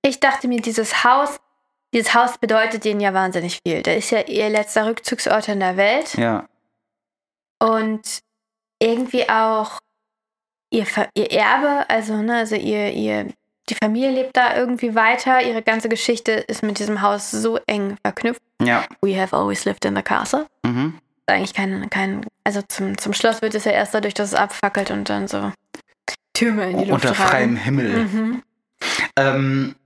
Ich 0.02 0.18
dachte 0.18 0.48
mir, 0.48 0.60
dieses 0.60 1.04
Haus, 1.04 1.38
dieses 1.92 2.14
Haus 2.14 2.38
bedeutet 2.38 2.84
denen 2.84 3.00
ja 3.00 3.12
wahnsinnig 3.14 3.60
viel. 3.66 3.82
Der 3.82 3.96
ist 3.96 4.10
ja 4.10 4.20
ihr 4.20 4.48
letzter 4.48 4.86
Rückzugsort 4.86 5.48
in 5.48 5.60
der 5.60 5.76
Welt 5.76 6.14
Ja. 6.14 6.46
und 7.58 8.20
irgendwie 8.82 9.28
auch 9.28 9.78
ihr, 10.70 10.86
ihr 11.14 11.30
Erbe, 11.32 11.88
also, 11.88 12.16
ne, 12.16 12.36
also 12.38 12.56
ihr, 12.56 12.92
ihr, 12.92 13.26
die 13.68 13.74
Familie 13.74 14.10
lebt 14.10 14.36
da 14.36 14.56
irgendwie 14.56 14.94
weiter. 14.94 15.42
Ihre 15.42 15.62
ganze 15.62 15.88
Geschichte 15.88 16.32
ist 16.32 16.62
mit 16.62 16.78
diesem 16.78 17.02
Haus 17.02 17.30
so 17.30 17.58
eng 17.66 17.96
verknüpft. 18.02 18.42
Ja. 18.62 18.84
We 19.02 19.20
have 19.20 19.36
always 19.36 19.64
lived 19.64 19.84
in 19.84 19.94
the 19.96 20.02
castle. 20.02 20.46
Mhm. 20.64 20.98
Eigentlich 21.26 21.54
kein, 21.54 21.88
kein 21.90 22.26
also 22.44 22.62
zum, 22.62 22.98
zum 22.98 23.12
Schloss 23.12 23.42
wird 23.42 23.54
es 23.54 23.64
ja 23.64 23.72
erst 23.72 23.94
dadurch, 23.94 24.14
dass 24.14 24.28
es 24.28 24.34
abfackelt 24.34 24.90
und 24.90 25.08
dann 25.08 25.28
so 25.28 25.52
Türme 26.32 26.70
in 26.70 26.78
die 26.78 26.84
Luft 26.86 27.04
Unter 27.04 27.14
freiem 27.14 27.56
Himmel. 27.56 28.04
Mhm. 28.06 28.42
Ähm, 29.16 29.76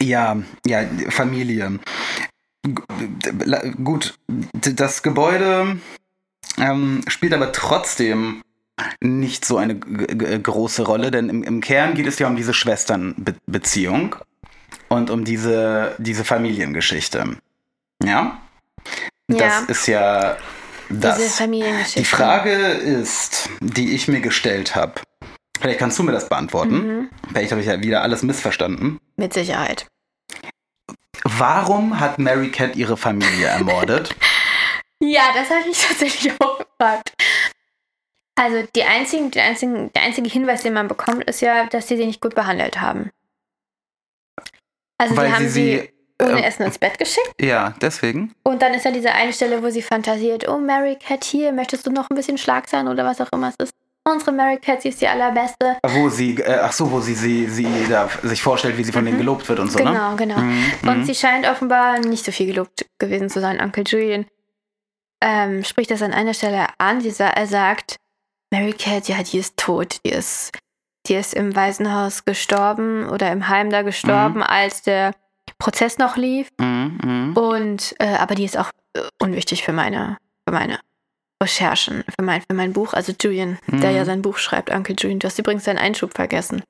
ja, 0.00 0.36
ja, 0.66 0.84
Familie. 1.10 1.78
G- 2.64 3.70
Gut, 3.82 4.18
das 4.52 5.02
Gebäude 5.02 5.78
ähm, 6.58 7.02
spielt 7.08 7.32
aber 7.34 7.52
trotzdem 7.52 8.42
nicht 9.00 9.44
so 9.44 9.56
eine 9.56 9.76
g- 9.76 10.38
große 10.38 10.82
Rolle, 10.84 11.10
denn 11.10 11.28
im, 11.28 11.42
im 11.42 11.60
Kern 11.60 11.94
geht 11.94 12.06
es 12.06 12.18
ja 12.18 12.26
um 12.26 12.36
diese 12.36 12.52
Schwesternbeziehung 12.54 14.16
und 14.88 15.10
um 15.10 15.24
diese, 15.24 15.94
diese 15.98 16.24
Familiengeschichte. 16.24 17.36
Ja? 18.02 18.40
Das 19.28 19.38
Ja. 19.40 19.58
ist 19.68 19.86
ja 19.86 20.36
das. 20.88 21.16
Diese 21.18 21.30
Familiengeschichte. 21.30 21.98
Die 22.00 22.04
Frage 22.04 22.52
ist, 22.52 23.48
die 23.60 23.94
ich 23.94 24.08
mir 24.08 24.20
gestellt 24.20 24.74
habe, 24.76 25.00
vielleicht 25.58 25.78
kannst 25.78 25.98
du 25.98 26.02
mir 26.02 26.12
das 26.12 26.28
beantworten. 26.28 26.74
Mhm. 26.86 27.10
Vielleicht 27.28 27.50
habe 27.50 27.60
ich 27.60 27.66
ja 27.66 27.80
wieder 27.82 28.02
alles 28.02 28.22
missverstanden. 28.22 28.98
Mit 29.16 29.32
Sicherheit. 29.32 29.86
Warum 31.24 31.98
hat 31.98 32.18
Mary 32.18 32.50
Cat 32.50 32.76
ihre 32.76 32.96
Familie 32.96 33.46
ermordet? 33.48 34.14
Ja, 35.00 35.32
das 35.34 35.50
habe 35.50 35.60
ich 35.60 35.66
mich 35.66 35.86
tatsächlich 35.86 36.32
auch 36.40 36.58
gefragt. 36.58 37.12
Also 38.38 38.66
die 38.74 38.84
einzigen, 38.84 39.30
die 39.30 39.40
einzigen, 39.40 39.92
der 39.94 40.02
einzige 40.02 40.28
Hinweis, 40.28 40.62
den 40.62 40.74
man 40.74 40.88
bekommt, 40.88 41.24
ist 41.24 41.40
ja, 41.40 41.66
dass 41.66 41.88
sie 41.88 41.96
sie 41.96 42.06
nicht 42.06 42.20
gut 42.20 42.34
behandelt 42.34 42.80
haben. 42.80 43.10
Also 44.98 45.16
Weil 45.16 45.28
die 45.28 45.32
haben 45.34 45.44
sie 45.44 45.50
sie, 45.50 45.76
sie. 46.20 46.24
ohne 46.24 46.42
äh, 46.42 46.46
Essen 46.46 46.62
ins 46.64 46.78
Bett 46.78 46.98
geschickt. 46.98 47.32
ja, 47.40 47.74
deswegen. 47.80 48.34
Und 48.42 48.60
dann 48.62 48.74
ist 48.74 48.84
ja 48.84 48.90
diese 48.90 49.12
eine 49.12 49.32
Stelle, 49.32 49.62
wo 49.62 49.70
sie 49.70 49.82
fantasiert, 49.82 50.48
oh 50.48 50.58
Mary 50.58 50.96
Cat 50.96 51.24
hier, 51.24 51.52
möchtest 51.52 51.86
du 51.86 51.90
noch 51.90 52.08
ein 52.10 52.14
bisschen 52.16 52.38
Schlag 52.38 52.68
sein 52.68 52.88
oder 52.88 53.04
was 53.04 53.20
auch 53.20 53.30
immer 53.32 53.48
es 53.58 53.66
ist. 53.68 53.74
Unsere 54.08 54.30
Mary 54.30 54.58
Cat, 54.58 54.82
sie 54.82 54.90
ist 54.90 55.00
die 55.00 55.08
allerbeste. 55.08 55.78
Wo 55.84 56.08
sie, 56.08 56.36
äh, 56.36 56.60
ach 56.62 56.72
so, 56.72 56.92
wo 56.92 57.00
sie, 57.00 57.14
sie, 57.14 57.48
sie 57.48 57.66
da 57.88 58.08
sich 58.22 58.40
vorstellt, 58.40 58.78
wie 58.78 58.84
sie 58.84 58.92
von 58.92 59.04
denen 59.04 59.18
gelobt 59.18 59.48
wird 59.48 59.58
und 59.58 59.72
so, 59.72 59.80
ne? 59.80 59.90
genau, 59.90 60.14
genau. 60.14 60.38
Mhm, 60.38 60.72
Und 60.82 60.98
mhm. 60.98 61.04
sie 61.04 61.14
scheint 61.16 61.44
offenbar 61.48 61.98
nicht 61.98 62.24
so 62.24 62.30
viel 62.30 62.46
gelobt 62.46 62.86
gewesen 63.00 63.28
zu 63.28 63.40
sein. 63.40 63.60
Onkel 63.60 63.82
Julian 63.84 64.26
ähm, 65.20 65.64
spricht 65.64 65.90
das 65.90 66.02
an 66.02 66.12
einer 66.12 66.34
Stelle 66.34 66.66
an. 66.78 67.00
Sie 67.00 67.10
sa 67.10 67.26
er 67.26 67.48
sagt, 67.48 67.96
Mary 68.52 68.74
Cat, 68.74 69.08
ja, 69.08 69.24
die 69.24 69.38
ist 69.38 69.56
tot. 69.56 69.98
Die 70.04 70.10
ist, 70.10 70.52
die 71.08 71.14
ist 71.14 71.34
im 71.34 71.56
Waisenhaus 71.56 72.24
gestorben 72.24 73.08
oder 73.08 73.32
im 73.32 73.48
Heim 73.48 73.70
da 73.70 73.82
gestorben, 73.82 74.40
als 74.40 74.82
der 74.82 75.14
Prozess 75.58 75.98
noch 75.98 76.16
lief. 76.16 76.48
Mhm, 76.60 77.00
mhm. 77.02 77.36
Und 77.36 77.96
äh, 77.98 78.14
aber 78.14 78.36
die 78.36 78.44
ist 78.44 78.56
auch 78.56 78.70
äh, 78.94 79.00
unwichtig 79.20 79.64
für 79.64 79.72
meine, 79.72 80.18
für 80.48 80.54
meine 80.54 80.78
Recherchen, 81.42 82.02
für 82.18 82.24
mein, 82.24 82.40
für 82.42 82.54
mein 82.54 82.72
Buch. 82.72 82.92
Also 82.94 83.12
Julian, 83.20 83.58
der 83.68 83.90
Mhm. 83.90 83.96
ja 83.96 84.04
sein 84.04 84.22
Buch 84.22 84.38
schreibt, 84.38 84.70
Onkel 84.70 84.96
Julian. 84.98 85.18
Du 85.18 85.26
hast 85.26 85.38
übrigens 85.38 85.64
seinen 85.64 85.78
Einschub 85.78 86.14
vergessen. 86.14 86.62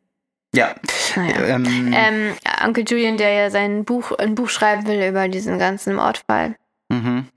Ja. 0.55 0.75
Naja. 1.17 1.37
Ähm, 1.45 1.93
Ähm, 1.95 2.35
Onkel 2.65 2.85
Julian, 2.87 3.17
der 3.17 3.31
ja 3.33 3.51
sein 3.51 3.85
Buch, 3.85 4.13
ein 4.13 4.35
Buch 4.35 4.49
schreiben 4.49 4.87
will 4.87 5.07
über 5.09 5.29
diesen 5.29 5.59
ganzen 5.59 5.95
Mordfall, 5.95 6.57
mhm. 6.89 7.29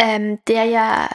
ähm, 0.00 0.38
der 0.48 0.64
ja 0.64 1.08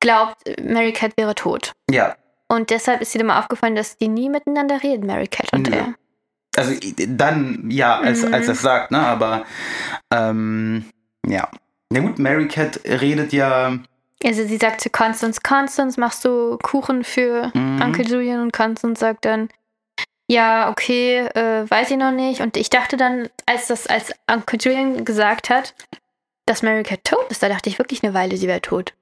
glaubt, 0.00 0.36
Mary 0.62 0.92
Cat 0.92 1.12
wäre 1.16 1.34
tot. 1.34 1.72
Ja. 1.90 2.16
Und 2.48 2.70
deshalb 2.70 3.00
ist 3.00 3.14
ihm 3.14 3.22
immer 3.22 3.38
aufgefallen, 3.38 3.74
dass 3.76 3.96
die 3.96 4.08
nie 4.08 4.28
miteinander 4.28 4.82
reden, 4.82 5.06
Mary 5.06 5.26
Cat 5.26 5.52
und 5.52 5.68
Nö. 5.68 5.76
er. 5.76 5.94
Also 6.56 6.72
dann, 7.08 7.70
ja, 7.70 7.98
als, 7.98 8.22
Mhm. 8.24 8.34
als 8.34 8.46
er 8.46 8.52
es 8.54 8.62
sagt, 8.62 8.90
ne? 8.90 8.98
Aber 8.98 9.44
ähm, 10.12 10.84
ja. 11.26 11.48
Na 11.90 12.00
gut, 12.00 12.18
Mary 12.18 12.48
Cat 12.48 12.80
redet 12.84 13.32
ja. 13.32 13.78
Also 14.26 14.44
sie 14.46 14.56
sagt 14.56 14.80
zu 14.80 14.90
Constance, 14.90 15.40
Constance, 15.42 16.00
machst 16.00 16.24
du 16.24 16.58
Kuchen 16.62 17.04
für 17.04 17.50
Mhm. 17.54 17.80
Onkel 17.80 18.06
Julian? 18.10 18.40
Und 18.40 18.52
Constance 18.52 18.98
sagt 19.00 19.24
dann, 19.24 19.48
ja, 20.28 20.68
okay, 20.70 21.18
äh, 21.34 21.70
weiß 21.70 21.92
ich 21.92 21.96
noch 21.96 22.10
nicht. 22.10 22.40
Und 22.40 22.56
ich 22.56 22.68
dachte 22.68 22.96
dann, 22.96 23.28
als 23.46 23.68
das, 23.68 23.86
als 23.86 24.12
Onkel 24.28 24.58
Julian 24.60 25.04
gesagt 25.04 25.48
hat, 25.50 25.74
dass 26.46 26.62
Mary 26.62 26.82
Cat 26.82 27.04
tot 27.04 27.26
ist, 27.30 27.42
da 27.42 27.48
dachte 27.48 27.68
ich 27.68 27.78
wirklich 27.78 28.02
eine 28.02 28.14
Weile, 28.14 28.36
sie 28.36 28.48
wäre 28.48 28.60
tot. 28.60 28.94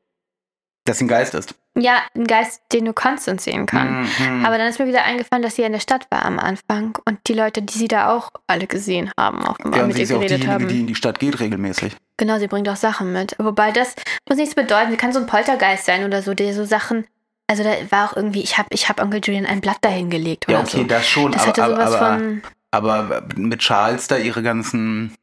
dass 0.86 0.98
sie 0.98 1.06
ein 1.06 1.08
Geist 1.08 1.32
ist. 1.34 1.54
Ja, 1.76 2.02
ein 2.14 2.24
Geist, 2.26 2.62
den 2.72 2.84
nur 2.84 2.94
Constance 2.94 3.44
sehen 3.44 3.66
kann. 3.66 4.02
Mhm. 4.18 4.44
Aber 4.44 4.58
dann 4.58 4.68
ist 4.68 4.78
mir 4.78 4.86
wieder 4.86 5.04
eingefallen, 5.04 5.42
dass 5.42 5.56
sie 5.56 5.62
in 5.62 5.72
der 5.72 5.80
Stadt 5.80 6.06
war 6.10 6.24
am 6.24 6.38
Anfang 6.38 6.96
und 7.04 7.18
die 7.26 7.34
Leute, 7.34 7.62
die 7.62 7.76
sie 7.76 7.88
da 7.88 8.14
auch 8.14 8.30
alle 8.46 8.68
gesehen 8.68 9.10
haben, 9.18 9.44
offenbar 9.44 9.80
ja, 9.80 9.86
mit 9.86 9.96
sie 9.96 10.00
ihr 10.00 10.04
ist 10.04 10.10
ja 10.10 10.16
auch 10.16 10.20
geredet 10.20 10.38
diejenige, 10.42 10.52
haben. 10.54 10.68
die 10.68 10.80
in 10.80 10.86
die 10.86 10.94
Stadt 10.94 11.18
geht 11.18 11.40
regelmäßig. 11.40 11.96
Genau, 12.16 12.38
sie 12.38 12.46
bringt 12.46 12.68
auch 12.68 12.76
Sachen 12.76 13.12
mit. 13.12 13.34
Wobei 13.38 13.72
das 13.72 13.96
muss 14.28 14.38
nichts 14.38 14.54
bedeuten. 14.54 14.92
Sie 14.92 14.96
kann 14.96 15.12
so 15.12 15.18
ein 15.18 15.26
Poltergeist 15.26 15.84
sein 15.86 16.04
oder 16.04 16.22
so, 16.22 16.34
der 16.34 16.54
so 16.54 16.64
Sachen. 16.64 17.06
Also 17.48 17.64
da 17.64 17.72
war 17.90 18.08
auch 18.08 18.16
irgendwie, 18.16 18.42
ich 18.42 18.56
habe 18.56 18.68
ich 18.70 18.88
hab 18.88 19.02
Onkel 19.02 19.20
Julian 19.22 19.44
ein 19.44 19.60
Blatt 19.60 19.78
dahingelegt 19.80 20.46
Ja, 20.48 20.60
oder 20.60 20.68
okay, 20.68 20.76
so. 20.78 20.84
das 20.84 21.06
schon. 21.08 21.32
Das 21.32 21.42
aber, 21.42 21.48
hatte 21.48 21.64
aber, 21.64 21.74
sowas 21.74 21.94
aber, 21.94 22.18
von. 22.18 22.42
aber 22.70 23.22
mit 23.36 23.58
Charles 23.60 24.06
da 24.06 24.16
ihre 24.16 24.42
ganzen 24.44 25.14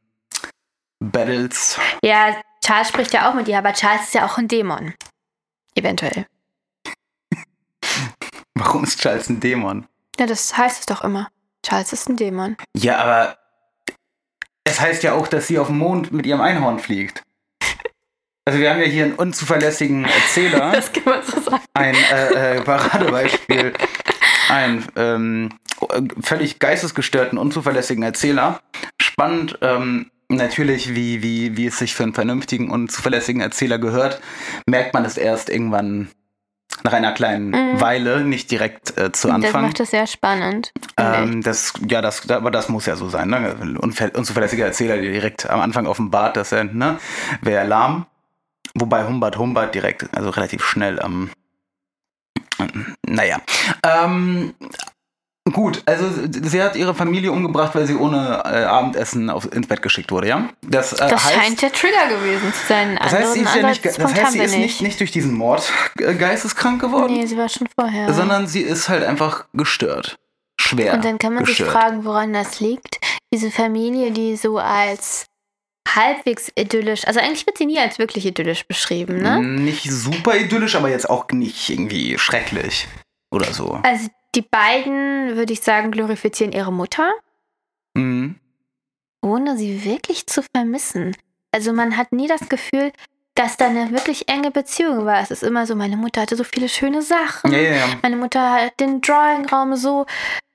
Battles. 0.99 1.79
Ja, 2.03 2.35
Charles 2.63 2.89
spricht 2.89 3.13
ja 3.13 3.29
auch 3.29 3.33
mit 3.35 3.47
ihr, 3.47 3.57
aber 3.57 3.71
Charles 3.73 4.03
ist 4.03 4.13
ja 4.13 4.25
auch 4.25 4.37
ein 4.37 4.47
Dämon. 4.47 4.93
Eventuell. 5.75 6.25
Warum 8.55 8.83
ist 8.83 8.99
Charles 8.99 9.29
ein 9.29 9.39
Dämon? 9.39 9.87
Ja, 10.19 10.25
das 10.25 10.57
heißt 10.57 10.81
es 10.81 10.85
doch 10.85 11.03
immer. 11.03 11.29
Charles 11.63 11.93
ist 11.93 12.09
ein 12.09 12.17
Dämon. 12.17 12.57
Ja, 12.75 12.97
aber 12.97 13.37
es 14.63 14.79
heißt 14.79 15.03
ja 15.03 15.13
auch, 15.13 15.27
dass 15.27 15.47
sie 15.47 15.59
auf 15.59 15.67
dem 15.67 15.77
Mond 15.77 16.11
mit 16.11 16.25
ihrem 16.25 16.41
Einhorn 16.41 16.79
fliegt. 16.79 17.23
Also 18.43 18.59
wir 18.59 18.71
haben 18.71 18.79
ja 18.79 18.87
hier 18.87 19.05
einen 19.05 19.13
unzuverlässigen 19.13 20.03
Erzähler. 20.03 20.71
Das 20.75 20.91
kann 20.91 21.03
man 21.05 21.23
so 21.23 21.39
sagen. 21.39 21.61
ein 21.73 21.95
äh, 22.11 22.57
äh, 22.57 22.61
Paradebeispiel. 22.61 23.73
Ein 24.49 24.83
ähm, 24.95 25.49
völlig 26.21 26.57
geistesgestörten, 26.57 27.37
unzuverlässigen 27.37 28.03
Erzähler. 28.03 28.59
Spannend, 28.99 29.59
ähm, 29.61 30.09
natürlich, 30.27 30.95
wie, 30.95 31.21
wie, 31.21 31.55
wie 31.55 31.67
es 31.67 31.77
sich 31.77 31.93
für 31.93 32.01
einen 32.01 32.15
vernünftigen 32.15 32.71
und 32.71 32.91
zuverlässigen 32.91 33.41
Erzähler 33.41 33.77
gehört, 33.77 34.19
merkt 34.65 34.95
man 34.95 35.05
es 35.05 35.17
erst 35.17 35.49
irgendwann 35.49 36.09
nach 36.83 36.93
einer 36.93 37.11
kleinen 37.11 37.49
Mhm. 37.51 37.81
Weile, 37.81 38.23
nicht 38.23 38.49
direkt 38.51 38.97
äh, 38.97 39.11
zu 39.11 39.27
Das 39.27 39.35
Anfang. 39.35 39.61
macht 39.63 39.79
es 39.79 39.91
sehr 39.91 40.07
spannend. 40.07 40.71
Ähm, 40.97 41.41
das, 41.41 41.73
ja, 41.87 42.01
das, 42.01 42.29
aber 42.29 42.51
das 42.51 42.69
muss 42.69 42.85
ja 42.85 42.95
so 42.95 43.09
sein. 43.09 43.29
Ne? 43.29 43.77
Unzuverlässiger 43.79 44.65
Erzähler, 44.65 44.95
der 44.95 45.11
direkt 45.11 45.49
am 45.49 45.59
Anfang 45.61 45.85
offenbart, 45.87 46.37
dass 46.37 46.51
er, 46.51 46.63
ne, 46.65 46.99
wäre 47.41 47.65
lahm. 47.67 48.05
Wobei 48.73 49.05
Humbert 49.05 49.37
Humbert 49.37 49.75
direkt, 49.75 50.07
also 50.15 50.29
relativ 50.29 50.63
schnell 50.63 50.99
am. 51.01 51.29
naja. 53.05 53.37
Ähm, 53.85 54.53
gut, 55.51 55.81
also 55.85 56.05
sie 56.29 56.61
hat 56.61 56.75
ihre 56.75 56.93
Familie 56.93 57.31
umgebracht, 57.31 57.73
weil 57.75 57.85
sie 57.87 57.95
ohne 57.95 58.41
äh, 58.45 58.63
Abendessen 58.63 59.29
auf, 59.29 59.51
ins 59.51 59.67
Bett 59.67 59.81
geschickt 59.81 60.11
wurde, 60.11 60.27
ja? 60.27 60.49
Das, 60.61 60.93
äh, 60.93 61.09
Das 61.09 61.25
heißt, 61.25 61.35
scheint 61.35 61.61
der 61.61 61.71
Trigger 61.73 62.07
gewesen 62.09 62.53
zu 62.53 62.67
sein. 62.67 62.97
das 63.01 63.11
heißt, 63.11 63.33
sie 63.33 63.39
ist, 63.41 63.55
ja 63.55 63.67
nicht, 63.67 63.83
das 63.85 63.97
heißt, 63.99 64.31
sie 64.33 64.39
ist 64.39 64.55
nicht, 64.57 64.81
nicht 64.81 64.99
durch 64.99 65.11
diesen 65.11 65.33
Mord 65.33 65.71
äh, 65.99 66.13
geisteskrank 66.13 66.79
geworden, 66.79 67.13
Nee, 67.13 67.25
sie 67.25 67.37
war 67.37 67.49
schon 67.49 67.67
vorher. 67.77 68.13
sondern 68.13 68.47
sie 68.47 68.61
ist 68.61 68.87
halt 68.87 69.03
einfach 69.03 69.45
gestört. 69.53 70.17
Schwer. 70.59 70.93
Und 70.93 71.03
dann 71.03 71.17
kann 71.17 71.33
man 71.33 71.43
gestört. 71.43 71.69
sich 71.71 71.77
fragen, 71.79 72.05
woran 72.05 72.33
das 72.33 72.59
liegt. 72.59 72.99
Diese 73.33 73.49
Familie, 73.49 74.11
die 74.11 74.35
so 74.35 74.59
als 74.59 75.25
halbwegs 75.87 76.51
idyllisch, 76.55 77.07
also 77.07 77.19
eigentlich 77.19 77.47
wird 77.47 77.57
sie 77.57 77.65
nie 77.65 77.79
als 77.79 77.97
wirklich 77.97 78.25
idyllisch 78.27 78.67
beschrieben, 78.67 79.17
ne? 79.21 79.41
Nicht 79.41 79.89
super 79.89 80.37
idyllisch, 80.37 80.75
aber 80.75 80.89
jetzt 80.89 81.09
auch 81.09 81.27
nicht 81.31 81.69
irgendwie 81.69 82.17
schrecklich 82.19 82.87
oder 83.33 83.51
so. 83.53 83.79
Also 83.83 84.07
die 84.35 84.41
beiden, 84.41 85.35
würde 85.35 85.53
ich 85.53 85.61
sagen, 85.61 85.91
glorifizieren 85.91 86.53
ihre 86.53 86.71
Mutter, 86.73 87.11
Mhm. 87.95 88.35
ohne 89.21 89.57
sie 89.57 89.83
wirklich 89.83 90.27
zu 90.27 90.41
vermissen. 90.55 91.15
Also 91.51 91.73
man 91.73 91.97
hat 91.97 92.11
nie 92.13 92.27
das 92.27 92.47
Gefühl, 92.47 92.91
dass 93.35 93.55
da 93.57 93.67
eine 93.67 93.91
wirklich 93.91 94.27
enge 94.29 94.51
Beziehung 94.51 95.05
war. 95.05 95.21
Es 95.21 95.31
ist 95.31 95.43
immer 95.43 95.65
so, 95.65 95.75
meine 95.75 95.95
Mutter 95.97 96.21
hatte 96.21 96.35
so 96.35 96.43
viele 96.43 96.67
schöne 96.69 97.01
Sachen. 97.01 97.51
Ja, 97.51 97.59
ja. 97.59 97.85
Meine 98.01 98.17
Mutter 98.17 98.51
hat 98.51 98.79
den 98.79 98.99
Drawingraum 99.01 99.75
so, 99.77 100.05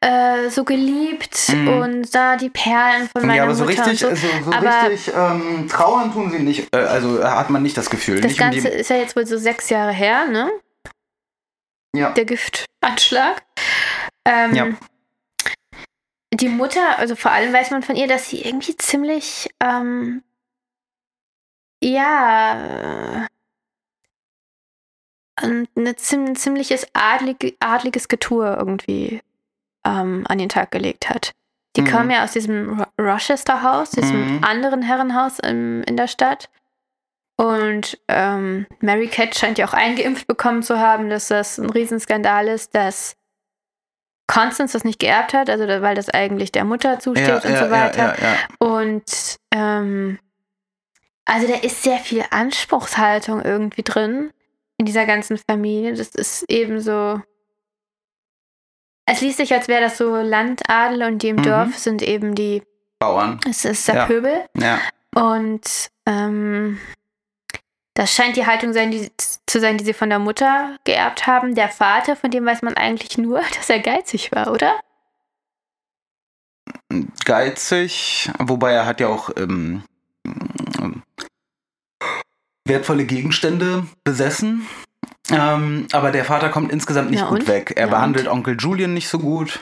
äh, 0.03 0.51
so 0.51 0.63
geliebt 0.65 1.39
Mhm. 1.55 1.69
und 1.69 2.07
sah 2.11 2.37
die 2.37 2.51
Perlen 2.51 3.09
von 3.09 3.23
meiner 3.23 3.35
Ja, 3.37 3.43
aber 3.45 3.55
so 3.55 3.65
Mutter. 3.65 3.87
richtig, 3.87 4.01
so. 4.01 4.15
so, 4.15 4.27
so 4.45 4.53
Aber- 4.53 4.91
richtig 4.91 5.13
ähm, 5.15 5.67
trauern 5.69 6.13
tun 6.13 6.31
sie 6.31 6.39
nicht. 6.39 6.69
Äh, 6.75 6.79
also 6.79 7.23
hat 7.25 7.49
man 7.51 7.63
nicht 7.63 7.77
das 7.79 7.89
Gefühl. 7.91 8.21
Das 8.21 8.31
nicht 8.33 8.39
Ganze 8.41 8.69
ist 8.69 8.91
ja 8.91 8.97
jetzt 8.97 9.17
wohl 9.17 9.27
so 9.27 9.39
sechs 9.39 9.69
Jahre 9.71 9.93
her, 9.93 10.27
ne? 10.29 10.51
Ja. 11.97 12.11
Der 12.13 12.25
Giftanschlag. 12.25 13.43
Ähm, 14.25 14.55
Ja. 14.55 14.67
Die 16.35 16.49
Mutter, 16.49 16.99
also 16.99 17.17
vor 17.17 17.31
allem 17.31 17.53
weiß 17.53 17.71
man 17.71 17.83
von 17.83 17.97
ihr, 17.97 18.09
dass 18.09 18.29
sie 18.29 18.43
irgendwie 18.43 18.77
ziemlich, 18.77 19.49
ähm, 19.63 20.23
ja, 21.83 23.25
äh, 23.25 23.27
ein 25.43 25.69
ziemliches 26.37 26.87
adlig, 26.95 27.57
adliges 27.61 28.09
Getue 28.09 28.55
irgendwie 28.59 29.21
ähm, 29.85 30.25
an 30.29 30.39
den 30.39 30.49
Tag 30.49 30.71
gelegt 30.73 31.09
hat. 31.09 31.33
Die 31.77 31.83
Mhm. 31.83 31.87
kam 31.87 32.11
ja 32.11 32.25
aus 32.25 32.33
diesem 32.33 32.81
Ro- 32.81 32.87
Rochester-Haus, 33.01 33.91
diesem 33.91 34.39
Mhm. 34.39 34.45
anderen 34.45 34.83
Herrenhaus 34.83 35.39
im, 35.39 35.83
in 35.85 35.97
der 35.97 36.09
Stadt. 36.09 36.49
Und 37.37 37.99
ähm, 38.09 38.67
Mary 38.81 39.09
Cat 39.09 39.35
scheint 39.35 39.59
ja 39.59 39.67
auch 39.67 39.75
eingeimpft 39.75 40.27
bekommen 40.27 40.63
zu 40.63 40.79
haben, 40.79 41.11
dass 41.11 41.29
das 41.29 41.59
ein 41.59 41.69
Riesenskandal 41.69 42.49
ist, 42.49 42.75
dass 42.75 43.15
Constance 44.27 44.73
das 44.73 44.85
nicht 44.85 44.99
geerbt 44.99 45.35
hat, 45.35 45.51
also 45.51 45.67
weil 45.67 45.95
das 45.95 46.09
eigentlich 46.09 46.51
der 46.51 46.65
Mutter 46.65 46.99
zusteht 46.99 47.29
ja, 47.29 47.37
und 47.37 47.51
ja, 47.51 47.65
so 47.65 47.71
weiter. 47.71 48.17
Ja. 48.21 48.37
Und 48.59 49.37
ähm, 49.53 50.19
also 51.27 51.47
da 51.47 51.55
ist 51.57 51.83
sehr 51.83 51.99
viel 51.99 52.25
Anspruchshaltung 52.31 53.43
irgendwie 53.43 53.83
drin 53.83 54.33
in 54.79 54.87
dieser 54.87 55.07
ganzen 55.07 55.39
Familie. 55.39 55.95
Das 55.95 56.09
ist 56.09 56.45
eben 56.51 56.81
so. 56.81 57.21
Es 59.09 59.21
liest 59.21 59.37
sich, 59.37 59.53
als 59.53 59.69
wäre 59.69 59.83
das 59.83 59.99
so 59.99 60.17
Landadel 60.17 61.03
und 61.05 61.23
die 61.23 61.29
im 61.29 61.37
Mhm. 61.37 61.43
Dorf 61.43 61.79
sind 61.79 62.03
eben 62.03 62.35
die, 62.35 62.63
Bauern. 62.99 63.39
es 63.49 63.65
ist 63.65 63.87
der. 63.87 64.07
Pöbel. 64.07 64.47
Ja. 64.57 64.81
Und 65.15 65.91
ähm, 66.07 66.81
das 67.97 68.13
scheint 68.15 68.37
die 68.37 68.47
Haltung 68.47 68.73
sein, 68.75 68.91
die, 68.91 69.11
zu 69.47 69.59
sein, 69.59 69.79
die 69.79 69.85
sie 69.85 69.95
von 69.95 70.11
der 70.11 70.19
Mutter 70.19 70.77
geerbt 70.85 71.27
haben. 71.27 71.55
Der 71.55 71.69
Vater, 71.71 72.15
von 72.15 72.31
dem 72.31 72.45
weiß 72.47 72.63
man 72.63 72.75
eigentlich 72.77 73.19
nur, 73.19 73.41
dass 73.57 73.69
er 73.71 73.81
geizig 73.81 74.31
war, 74.33 74.53
oder? 74.53 74.79
Geizig, 77.25 78.31
wobei 78.39 78.73
er 78.73 78.87
hat 78.87 79.01
ja 79.01 79.09
auch 79.09 79.31
ähm, 79.37 79.83
wertvolle 82.67 83.05
Gegenstände 83.05 83.87
besessen. 84.05 84.67
Ähm, 85.31 85.89
aber 85.93 86.13
der 86.13 86.25
Vater 86.25 86.51
kommt 86.51 86.71
insgesamt 86.71 87.11
nicht 87.11 87.23
Na 87.23 87.29
gut 87.31 87.41
und? 87.41 87.49
weg. 87.49 87.73
Er 87.77 87.87
Na 87.87 87.93
behandelt 87.97 88.27
und? 88.27 88.33
Onkel 88.33 88.57
Julian 88.59 88.95
nicht 88.95 89.09
so 89.09 89.19
gut. 89.19 89.61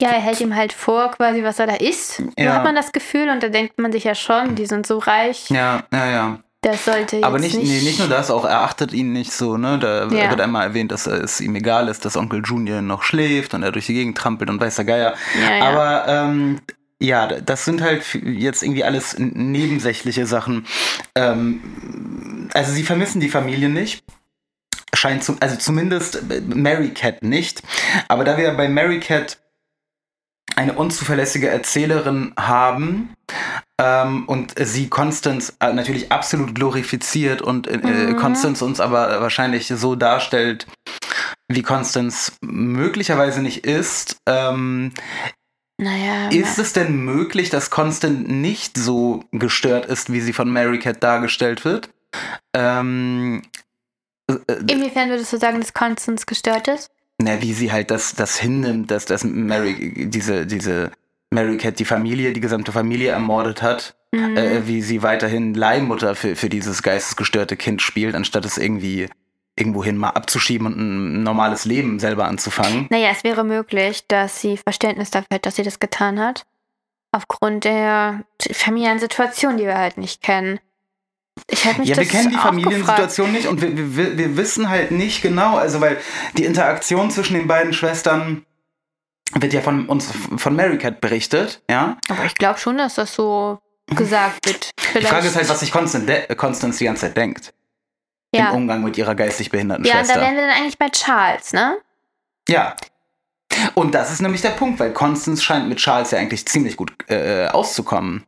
Ja, 0.00 0.10
er 0.10 0.20
hält 0.20 0.40
ihm 0.40 0.54
halt 0.54 0.72
vor, 0.72 1.10
quasi, 1.12 1.42
was 1.42 1.58
er 1.58 1.66
da 1.68 1.74
isst. 1.76 2.16
So 2.16 2.30
Ja. 2.38 2.54
hat 2.54 2.64
man 2.64 2.74
das 2.74 2.92
Gefühl 2.92 3.28
und 3.28 3.42
da 3.42 3.48
denkt 3.48 3.78
man 3.78 3.92
sich 3.92 4.04
ja 4.04 4.14
schon, 4.14 4.54
die 4.56 4.66
sind 4.66 4.86
so 4.86 4.98
reich, 4.98 5.48
Ja, 5.50 5.84
ja, 5.92 6.06
ja. 6.10 6.38
Das 6.62 6.84
sollte 6.84 7.16
jetzt 7.16 7.24
Aber 7.24 7.38
nicht, 7.38 7.56
nicht, 7.56 7.68
Nee, 7.68 7.80
nicht 7.82 7.98
nur 7.98 8.08
das, 8.08 8.30
auch 8.30 8.44
er 8.44 8.60
achtet 8.62 8.92
ihn 8.92 9.12
nicht 9.12 9.32
so, 9.32 9.56
ne? 9.56 9.78
Da 9.78 10.06
Ja. 10.08 10.30
wird 10.30 10.40
einmal 10.40 10.66
erwähnt, 10.66 10.92
dass 10.92 11.06
es 11.06 11.40
ihm 11.40 11.54
egal 11.56 11.88
ist, 11.88 12.04
dass 12.04 12.16
Onkel 12.16 12.40
Junior 12.44 12.80
noch 12.82 13.02
schläft 13.02 13.52
und 13.54 13.62
er 13.62 13.72
durch 13.72 13.86
die 13.86 13.94
Gegend 13.94 14.16
trampelt 14.16 14.48
und 14.48 14.60
weiß 14.60 14.76
der 14.76 14.84
Geier. 14.84 15.14
Ja, 15.40 15.56
ja. 15.56 15.64
Aber 15.64 16.08
ähm, 16.08 16.60
ja, 17.00 17.26
das 17.26 17.64
sind 17.64 17.82
halt 17.82 18.04
jetzt 18.14 18.62
irgendwie 18.62 18.84
alles 18.84 19.16
nebensächliche 19.18 20.24
Sachen. 20.24 20.66
Ähm, 21.16 22.48
also 22.54 22.72
sie 22.72 22.84
vermissen 22.84 23.20
die 23.20 23.28
Familie 23.28 23.68
nicht. 23.68 24.04
Scheint 24.94 25.24
zum, 25.24 25.38
also 25.40 25.56
zumindest 25.56 26.22
äh, 26.30 26.40
Mary 26.42 26.90
Cat 26.90 27.24
nicht. 27.24 27.62
Aber 28.06 28.22
da 28.22 28.36
wir 28.36 28.52
bei 28.52 28.68
Mary 28.68 29.00
Cat 29.00 29.38
eine 30.54 30.74
unzuverlässige 30.74 31.48
Erzählerin 31.48 32.34
haben 32.38 33.14
ähm, 33.82 34.24
und 34.26 34.54
sie 34.58 34.88
Constance 34.88 35.54
äh, 35.60 35.72
natürlich 35.72 36.12
absolut 36.12 36.54
glorifiziert 36.54 37.42
und 37.42 37.66
äh, 37.66 37.78
Mhm. 37.78 38.16
Constance 38.16 38.62
uns 38.64 38.80
aber 38.80 39.20
wahrscheinlich 39.20 39.68
so 39.68 39.94
darstellt, 39.96 40.66
wie 41.48 41.62
Constance 41.62 42.32
möglicherweise 42.40 43.42
nicht 43.42 43.66
ist, 43.66 44.16
ähm, 44.26 44.92
naja, 45.78 46.28
ist 46.30 46.58
es 46.58 46.72
denn 46.72 46.96
möglich, 47.04 47.50
dass 47.50 47.70
Constance 47.70 48.30
nicht 48.30 48.78
so 48.78 49.24
gestört 49.32 49.86
ist, 49.86 50.12
wie 50.12 50.20
sie 50.20 50.32
von 50.32 50.48
Mary 50.50 50.78
Cat 50.78 51.02
dargestellt 51.02 51.64
wird? 51.64 51.88
Ähm, 52.54 53.42
äh, 54.30 54.34
äh, 54.46 54.72
inwiefern 54.72 55.10
würdest 55.10 55.32
du 55.32 55.38
sagen, 55.38 55.60
dass 55.60 55.74
Constance 55.74 56.26
gestört 56.26 56.68
ist? 56.68 56.90
na, 57.22 57.40
wie 57.40 57.52
sie 57.52 57.72
halt 57.72 57.90
das, 57.90 58.14
das 58.14 58.38
hinnimmt, 58.38 58.90
dass, 58.90 59.04
dass 59.04 59.24
Mary, 59.24 60.08
diese, 60.08 60.46
diese 60.46 60.90
Mary 61.32 61.56
Cat 61.56 61.78
die 61.78 61.84
Familie, 61.84 62.32
die 62.32 62.40
gesamte 62.40 62.72
Familie 62.72 63.10
ermordet 63.10 63.62
hat, 63.62 63.96
Mhm. 64.14 64.36
äh, 64.36 64.66
wie 64.66 64.82
sie 64.82 65.02
weiterhin 65.02 65.54
Leihmutter 65.54 66.14
für, 66.14 66.36
für 66.36 66.50
dieses 66.50 66.82
geistesgestörte 66.82 67.56
Kind 67.56 67.80
spielt, 67.80 68.14
anstatt 68.14 68.44
es 68.44 68.58
irgendwie 68.58 69.08
irgendwohin 69.56 69.96
mal 69.96 70.10
abzuschieben 70.10 70.66
und 70.66 70.76
ein 70.78 71.22
normales 71.22 71.64
Leben 71.64 71.98
selber 71.98 72.26
anzufangen. 72.26 72.86
Naja, 72.90 73.08
es 73.10 73.24
wäre 73.24 73.42
möglich, 73.42 74.04
dass 74.08 74.40
sie 74.40 74.58
Verständnis 74.58 75.10
dafür 75.10 75.36
hat, 75.36 75.46
dass 75.46 75.56
sie 75.56 75.62
das 75.62 75.80
getan 75.80 76.20
hat. 76.20 76.44
Aufgrund 77.10 77.64
der 77.64 78.24
familiären 78.52 78.98
Situation, 78.98 79.56
die 79.56 79.64
wir 79.64 79.78
halt 79.78 79.96
nicht 79.98 80.22
kennen. 80.22 80.60
Ich 81.50 81.64
mich 81.78 81.88
Ja, 81.88 81.96
wir 81.96 82.04
kennen 82.04 82.30
die 82.30 82.36
Familiensituation 82.36 83.32
nicht 83.32 83.46
und 83.46 83.62
wir, 83.62 83.96
wir, 83.96 84.18
wir 84.18 84.36
wissen 84.36 84.68
halt 84.68 84.90
nicht 84.90 85.22
genau, 85.22 85.56
also 85.56 85.80
weil 85.80 85.96
die 86.36 86.44
Interaktion 86.44 87.10
zwischen 87.10 87.34
den 87.34 87.46
beiden 87.46 87.72
Schwestern 87.72 88.44
wird 89.34 89.52
ja 89.52 89.60
von 89.62 89.88
uns, 89.88 90.10
von 90.36 90.54
Mary 90.56 90.78
Cat 90.78 91.00
berichtet, 91.00 91.62
ja. 91.70 91.96
Aber 92.08 92.24
ich 92.24 92.34
glaube 92.34 92.58
schon, 92.58 92.76
dass 92.78 92.94
das 92.96 93.14
so 93.14 93.60
gesagt 93.86 94.46
wird. 94.46 94.70
Die 94.78 94.82
Vielleicht, 94.98 95.08
Frage 95.08 95.26
ist 95.28 95.36
halt, 95.36 95.48
was 95.48 95.60
sich 95.60 95.72
Constance, 95.72 96.26
Constance 96.36 96.78
die 96.78 96.84
ganze 96.84 97.02
Zeit 97.02 97.16
denkt 97.16 97.54
ja. 98.34 98.50
im 98.50 98.56
Umgang 98.56 98.82
mit 98.84 98.96
ihrer 98.98 99.14
geistig 99.14 99.50
behinderten 99.50 99.84
Ja, 99.84 99.94
und 99.94 100.00
da 100.00 100.04
Schwester. 100.04 100.20
wären 100.20 100.34
wir 100.36 100.42
dann 100.46 100.50
eigentlich 100.56 100.78
bei 100.78 100.88
Charles, 100.90 101.52
ne? 101.52 101.78
Ja. 102.48 102.76
Und 103.74 103.94
das 103.94 104.10
ist 104.12 104.20
nämlich 104.22 104.40
der 104.42 104.50
Punkt, 104.50 104.80
weil 104.80 104.92
Constance 104.92 105.42
scheint 105.42 105.68
mit 105.68 105.78
Charles 105.78 106.10
ja 106.10 106.18
eigentlich 106.18 106.46
ziemlich 106.46 106.76
gut 106.76 106.92
äh, 107.10 107.48
auszukommen 107.48 108.24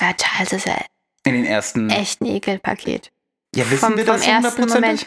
Ja, 0.00 0.12
Charles 0.14 0.52
ist 0.52 0.66
ja 0.66 0.76
in 1.24 1.34
den 1.34 1.44
ersten. 1.44 1.90
echt 1.90 2.20
ein 2.22 2.26
Ekelpaket. 2.26 3.10
Ja, 3.54 3.70
wissen 3.70 3.78
vom- 3.80 3.96
wir 3.96 4.04
vom 4.06 4.14
das 4.16 4.26
ersten 4.26 4.62
hundertprozentig? 4.62 5.06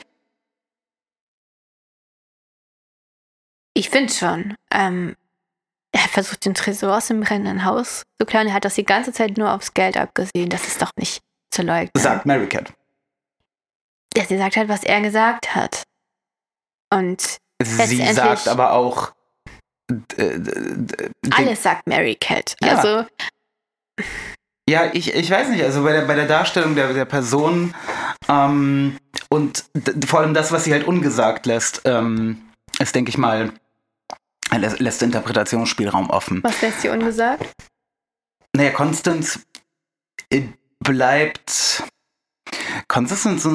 Ich 3.74 3.90
finde 3.90 4.14
schon. 4.14 4.56
Ähm, 4.72 5.16
er 5.92 6.08
versucht, 6.10 6.46
den 6.46 6.54
Tresor 6.54 6.98
aus 6.98 7.08
dem 7.08 7.22
brennenden 7.22 7.66
Haus 7.66 8.04
zu 8.20 8.26
klauen. 8.26 8.48
Er 8.48 8.54
hat 8.54 8.66
das 8.66 8.76
die 8.76 8.86
ganze 8.86 9.12
Zeit 9.12 9.38
nur 9.38 9.52
aufs 9.52 9.74
Geld 9.74 9.98
abgesehen. 9.98 10.50
Das 10.50 10.68
ist 10.68 10.82
doch 10.82 10.92
nicht 10.98 11.22
zu 11.54 11.64
leugnen. 11.64 11.92
Sagt 11.98 12.26
Mary 12.26 12.48
Cat. 12.48 12.74
Ja, 14.16 14.26
sie 14.26 14.38
sagt 14.38 14.58
halt, 14.58 14.70
was 14.70 14.84
er 14.84 15.02
gesagt 15.02 15.56
hat. 15.56 15.84
Und 16.94 17.38
Sie 17.64 18.14
sagt 18.14 18.48
aber 18.48 18.74
auch. 18.74 19.14
alles 21.32 21.64
sagt 21.64 21.88
Mary 21.88 22.16
Cat. 22.16 22.56
Ja. 22.62 22.76
Also, 22.76 23.06
Ja, 24.70 24.90
ich, 24.94 25.14
ich 25.14 25.30
weiß 25.30 25.50
nicht, 25.50 25.64
also 25.64 25.84
bei 25.84 25.92
der, 25.92 26.02
bei 26.02 26.16
der 26.16 26.28
Darstellung 26.28 26.76
der, 26.76 26.94
der 26.94 27.06
Person 27.06 27.74
ähm, 28.30 28.98
und 29.30 29.66
vor 30.06 30.22
allem 30.22 30.34
das, 30.34 30.52
was 30.52 30.64
sie 30.64 30.74
halt 30.74 30.86
ungesagt 30.86 31.46
lässt, 31.46 31.82
ähm, 31.86 32.42
ist, 32.80 32.96
denke 32.96 33.10
ich 33.10 33.18
mal, 33.18 33.52
lä- 34.58 34.76
lässt 34.82 35.02
Interpretationsspielraum 35.02 36.10
offen. 36.10 36.44
was 36.44 36.62
lässt 36.62 36.82
sie 36.82 36.90
ungesagt? 36.90 37.46
Naja, 38.56 38.72
Constance 38.72 39.40
äh, 40.30 40.44
bleibt. 40.80 41.84
Constance 42.88 43.46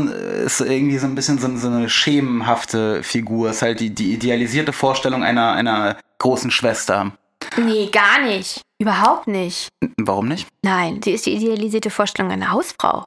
ist, 0.45 0.61
irgendwie 0.61 0.99
so 0.99 1.07
ein 1.07 1.15
bisschen 1.15 1.39
so, 1.39 1.55
so 1.57 1.69
eine 1.69 1.91
schemenhafte 1.91 3.03
Figur. 3.03 3.51
Ist 3.51 3.63
halt 3.63 3.81
die, 3.81 3.91
die 3.91 4.15
idealisierte 4.15 4.73
Vorstellung 4.73 5.23
einer, 5.23 5.53
einer 5.53 5.99
großen 6.19 6.51
Schwester. 6.51 7.13
Nee, 7.59 7.89
gar 7.91 8.23
nicht. 8.23 8.63
Überhaupt 8.79 9.27
nicht. 9.27 9.69
Warum 9.99 10.29
nicht? 10.29 10.49
Nein, 10.63 11.01
sie 11.03 11.13
ist 11.13 11.27
die 11.27 11.35
idealisierte 11.35 11.91
Vorstellung 11.91 12.31
einer 12.31 12.51
Hausfrau. 12.53 13.05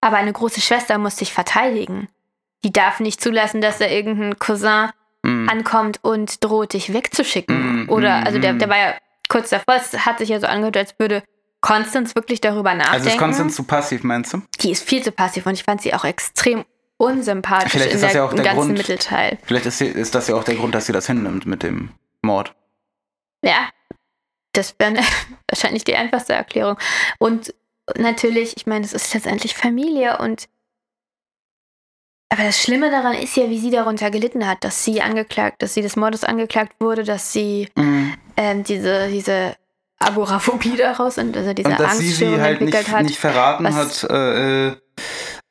Aber 0.00 0.16
eine 0.16 0.32
große 0.32 0.60
Schwester 0.60 0.96
muss 0.98 1.16
sich 1.16 1.32
verteidigen. 1.32 2.08
Die 2.64 2.72
darf 2.72 3.00
nicht 3.00 3.20
zulassen, 3.20 3.60
dass 3.60 3.78
da 3.78 3.86
irgendein 3.86 4.38
Cousin 4.38 4.90
Mm. 5.26 5.48
ankommt 5.48 5.98
und 6.02 6.42
droht, 6.44 6.72
dich 6.72 6.92
wegzuschicken. 6.92 7.84
Mm, 7.84 7.90
Oder, 7.90 8.20
mm, 8.20 8.24
also 8.24 8.38
der, 8.38 8.52
mm. 8.52 8.58
der 8.60 8.68
war 8.68 8.78
ja 8.78 8.94
kurz 9.28 9.50
davor, 9.50 9.74
es 9.74 10.06
hat 10.06 10.18
sich 10.18 10.28
ja 10.28 10.38
so 10.40 10.46
angehört, 10.46 10.76
als 10.76 10.94
würde 10.98 11.22
Constance 11.60 12.14
wirklich 12.14 12.40
darüber 12.40 12.74
nachdenken. 12.74 12.94
Also 12.94 13.08
ist 13.08 13.18
Constance 13.18 13.56
zu 13.56 13.64
passiv, 13.64 14.04
meinst 14.04 14.32
du? 14.32 14.42
die 14.60 14.70
ist 14.70 14.84
viel 14.84 15.02
zu 15.02 15.10
passiv 15.10 15.46
und 15.46 15.54
ich 15.54 15.64
fand 15.64 15.82
sie 15.82 15.92
auch 15.94 16.04
extrem 16.04 16.64
unsympathisch 16.98 17.72
Vielleicht 17.72 17.90
in 17.90 17.96
ist 17.96 18.02
das 18.02 18.12
der, 18.12 18.20
ja 18.22 18.26
auch 18.28 18.32
der 18.34 18.44
ganzen 18.44 18.58
Grund. 18.66 18.78
Mittelteil. 18.78 19.38
Vielleicht 19.44 19.66
ist, 19.66 19.78
sie- 19.78 19.86
ist 19.86 20.14
das 20.14 20.28
ja 20.28 20.36
auch 20.36 20.44
der 20.44 20.54
Grund, 20.54 20.74
dass 20.74 20.86
sie 20.86 20.92
das 20.92 21.06
hinnimmt 21.06 21.44
mit 21.44 21.62
dem 21.62 21.90
Mord. 22.22 22.54
Ja, 23.42 23.68
das 24.52 24.74
wäre 24.78 24.94
wahrscheinlich 25.50 25.84
die 25.84 25.96
einfachste 25.96 26.32
Erklärung. 26.34 26.78
Und 27.18 27.52
natürlich, 27.96 28.56
ich 28.56 28.66
meine, 28.66 28.84
es 28.84 28.92
ist 28.92 29.12
letztendlich 29.12 29.54
Familie 29.54 30.18
und 30.18 30.48
aber 32.28 32.42
das 32.44 32.60
Schlimme 32.60 32.90
daran 32.90 33.14
ist 33.14 33.36
ja, 33.36 33.48
wie 33.48 33.58
sie 33.58 33.70
darunter 33.70 34.10
gelitten 34.10 34.46
hat, 34.46 34.64
dass 34.64 34.84
sie 34.84 35.00
angeklagt, 35.02 35.62
dass 35.62 35.74
sie 35.74 35.82
des 35.82 35.96
Mordes 35.96 36.24
angeklagt 36.24 36.74
wurde, 36.80 37.04
dass 37.04 37.32
sie 37.32 37.68
ähm, 37.76 38.64
diese, 38.64 39.08
diese 39.08 39.56
Agoraphobie 39.98 40.76
daraus 40.76 41.18
und 41.18 41.36
also 41.36 41.52
diese 41.54 41.68
Und 41.70 41.80
dass 41.80 41.98
sie 41.98 42.10
sie 42.10 42.40
halt 42.40 42.60
entwickelt 42.60 42.86
nicht, 42.86 42.96
hat. 42.96 43.02
nicht 43.04 43.18
verraten 43.18 43.64
was- 43.64 44.02
hat, 44.02 44.10
äh, 44.10 44.68
äh, 44.68 44.76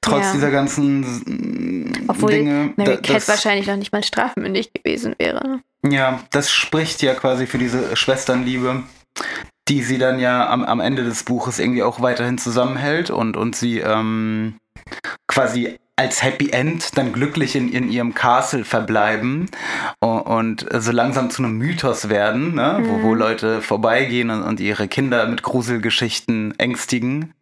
trotz 0.01 0.25
Ja. 0.25 0.33
dieser 0.33 0.51
ganzen 0.51 0.99
mm, 1.01 2.05
obwohl 2.09 2.31
Dinge. 2.31 2.73
Mary 2.75 2.97
Cat 2.97 3.15
das, 3.17 3.27
wahrscheinlich 3.27 3.65
noch 3.67 3.77
nicht 3.77 3.91
mal 3.91 4.03
strafmündig 4.03 4.71
gewesen 4.73 5.15
wäre. 5.17 5.61
Ja, 5.87 6.19
das 6.31 6.51
spricht 6.51 7.01
ja 7.01 7.15
quasi 7.15 7.47
für 7.47 7.57
diese 7.57 7.95
Schwesternliebe, 7.95 8.83
die 9.67 9.81
sie 9.81 9.97
dann 9.97 10.19
ja 10.19 10.47
am, 10.49 10.63
am 10.63 10.79
Ende 10.79 11.03
des 11.03 11.23
Buches 11.23 11.57
irgendwie 11.57 11.81
auch 11.83 12.01
weiterhin 12.01 12.37
zusammenhält 12.37 13.09
und, 13.09 13.35
und 13.37 13.55
sie 13.55 13.79
ähm, 13.79 14.57
quasi 15.27 15.79
als 15.97 16.21
Happy 16.23 16.49
End 16.49 16.97
dann 16.97 17.13
glücklich 17.13 17.55
in, 17.55 17.71
in 17.71 17.89
ihrem 17.89 18.13
Castle 18.13 18.65
verbleiben 18.65 19.49
und, 19.99 20.19
und 20.21 20.65
so 20.83 20.91
langsam 20.91 21.29
zu 21.29 21.43
einem 21.43 21.57
Mythos 21.57 22.09
werden, 22.09 22.55
ne? 22.55 22.79
wo, 22.83 23.01
wo 23.03 23.13
Leute 23.13 23.61
vorbeigehen 23.61 24.29
und, 24.29 24.43
und 24.43 24.59
ihre 24.59 24.87
Kinder 24.87 25.25
mit 25.27 25.41
Gruselgeschichten 25.43 26.53
ängstigen 26.59 27.33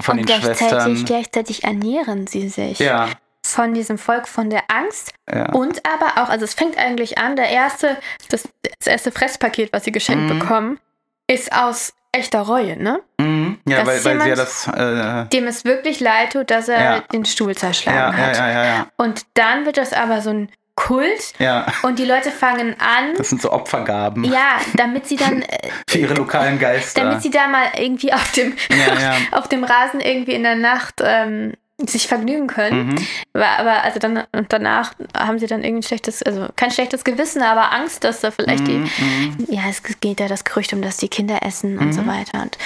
von 0.00 0.18
und 0.18 0.28
den 0.28 0.38
gleichzeitig, 0.40 0.68
Schwestern. 0.68 1.04
gleichzeitig 1.06 1.64
ernähren 1.64 2.26
sie 2.26 2.48
sich 2.48 2.78
Ja, 2.78 3.08
von 3.46 3.72
diesem 3.72 3.96
Volk, 3.96 4.28
von 4.28 4.50
der 4.50 4.64
Angst 4.68 5.12
ja. 5.32 5.50
Und 5.52 5.80
aber 5.86 6.22
auch, 6.22 6.28
also 6.28 6.44
es 6.44 6.52
fängt 6.54 6.76
eigentlich 6.76 7.16
an, 7.16 7.36
der 7.36 7.48
erste, 7.48 7.96
das, 8.28 8.46
das 8.80 8.86
erste 8.86 9.12
Fresspaket, 9.12 9.72
was 9.72 9.84
sie 9.84 9.92
geschenkt 9.92 10.24
Mhm. 10.34 10.38
bekommen, 10.38 10.78
ist 11.26 11.52
aus 11.52 11.94
echter 12.12 12.40
Reue, 12.40 12.76
ne? 12.82 13.00
Mhm. 13.18 13.58
Ja, 13.66 13.78
Das 13.84 13.86
weil, 13.86 13.94
weil 14.04 14.20
sie 14.22 14.28
ja 14.28 14.34
jemand- 14.34 14.38
das. 14.38 14.66
Äh, 14.68 15.26
Dem 15.30 15.46
es 15.46 15.64
wirklich 15.64 16.00
leid 16.00 16.32
tut, 16.32 16.50
dass 16.50 16.68
er 16.68 16.80
Ja. 16.82 17.00
den 17.12 17.24
Stuhl 17.24 17.54
zerschlagen 17.54 17.98
ja, 17.98 18.10
ja, 18.10 18.26
hat. 18.28 18.36
ja, 18.36 18.50
ja, 18.50 18.64
ja. 18.64 18.86
Und 18.96 19.26
dann 19.34 19.66
wird 19.66 19.76
das 19.76 19.92
aber 19.92 20.20
so 20.20 20.30
ein 20.30 20.48
Kult 20.74 21.32
Ja, 21.40 21.66
und 21.82 21.98
die 21.98 22.04
Leute 22.04 22.30
fangen 22.30 22.76
an, 22.78 23.14
das 23.16 23.30
sind 23.30 23.42
so 23.42 23.50
Opfergaben 23.50 24.22
ja, 24.22 24.58
damit 24.74 25.08
sie 25.08 25.16
dann, 25.16 25.42
äh, 25.42 25.70
für 25.90 25.98
ihre 25.98 26.14
lokalen 26.14 26.60
Geister. 26.60 27.02
damit 27.02 27.20
sie 27.20 27.30
da 27.30 27.48
mal 27.48 27.66
irgendwie 27.76 28.12
auf 28.12 28.30
dem, 28.32 28.54
auf 29.32 29.48
dem 29.48 29.64
Rasen 29.64 30.00
irgendwie 30.00 30.34
in 30.34 30.44
der 30.44 30.54
Nacht 30.54 31.02
ähm, 31.04 31.54
sich 31.86 32.08
vergnügen 32.08 32.48
können. 32.48 32.88
Mhm. 32.88 33.06
War 33.34 33.58
aber 33.58 33.82
also 33.84 33.98
dann 33.98 34.24
und 34.32 34.52
danach 34.52 34.94
haben 35.16 35.38
sie 35.38 35.46
dann 35.46 35.62
irgendwie 35.62 35.80
ein 35.80 35.88
schlechtes, 35.88 36.22
also 36.22 36.48
kein 36.56 36.70
schlechtes 36.70 37.04
Gewissen, 37.04 37.42
aber 37.42 37.72
Angst, 37.72 38.04
dass 38.04 38.20
da 38.20 38.30
vielleicht 38.30 38.66
Mhm, 38.66 38.90
die, 39.38 39.54
ja, 39.54 39.62
es 39.68 39.82
geht 40.00 40.18
ja 40.20 40.26
das 40.26 40.44
Gerücht 40.44 40.72
um, 40.72 40.82
dass 40.82 40.96
die 40.96 41.08
Kinder 41.08 41.38
essen 41.42 41.78
und 41.78 41.92
so 41.92 42.06
weiter. 42.06 42.42
Und 42.42 42.58